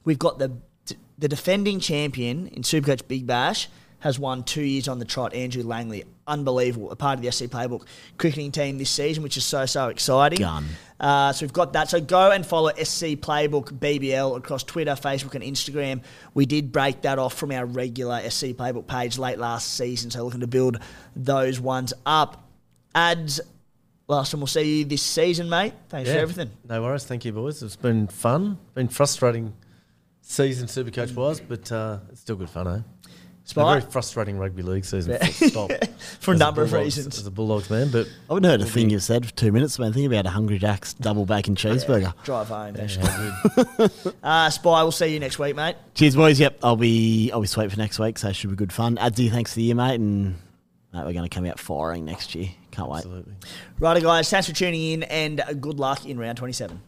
[0.04, 0.58] We've got the
[1.18, 3.70] the defending champion in Supercoach Big Bash
[4.02, 5.34] has won two years on the trot.
[5.34, 7.86] Andrew Langley, unbelievable, a part of the SC Playbook
[8.18, 10.40] cricketing team this season, which is so so exciting.
[10.40, 10.66] Gun.
[11.00, 11.90] Uh, so we've got that.
[11.90, 16.02] So go and follow SC Playbook BBL across Twitter, Facebook, and Instagram.
[16.34, 20.24] We did break that off from our regular SC Playbook page late last season, so
[20.26, 20.80] looking to build
[21.16, 22.48] those ones up.
[22.94, 23.40] Ads.
[24.08, 25.74] Last time we'll see you this season, mate.
[25.88, 26.50] Thanks for everything.
[26.68, 27.06] No worries.
[27.06, 27.64] Thank you, boys.
[27.64, 28.58] It's been fun.
[28.74, 29.54] Been frustrating
[30.22, 32.80] season Supercoach wise, but uh, it's still good fun, eh?
[33.50, 35.18] A very frustrating rugby league season.
[35.20, 35.72] full Stop.
[36.22, 37.18] for a number of Bulldogs- reasons.
[37.20, 39.78] As a Bulldogs man, but I haven't heard a thing you've said for two minutes,
[39.78, 39.92] man.
[39.92, 42.14] Think about a Hungry Jack's double bacon cheeseburger.
[42.24, 42.76] Drive home.
[42.78, 43.42] yeah,
[43.78, 43.92] good.
[44.24, 45.76] Uh, Spy, we'll see you next week, mate.
[45.96, 46.40] Cheers, boys.
[46.40, 48.96] Yep, I'll be I'll be sweet for next week, so it should be good fun.
[48.98, 50.36] Adsy, thanks for the year, mate, and
[50.94, 52.50] mate, we're going to come out firing next year.
[52.72, 52.98] Can't wait.
[53.00, 53.34] absolutely.
[53.80, 54.30] Righto, guys.
[54.30, 56.80] Thanks for tuning in and uh, good luck in round 27.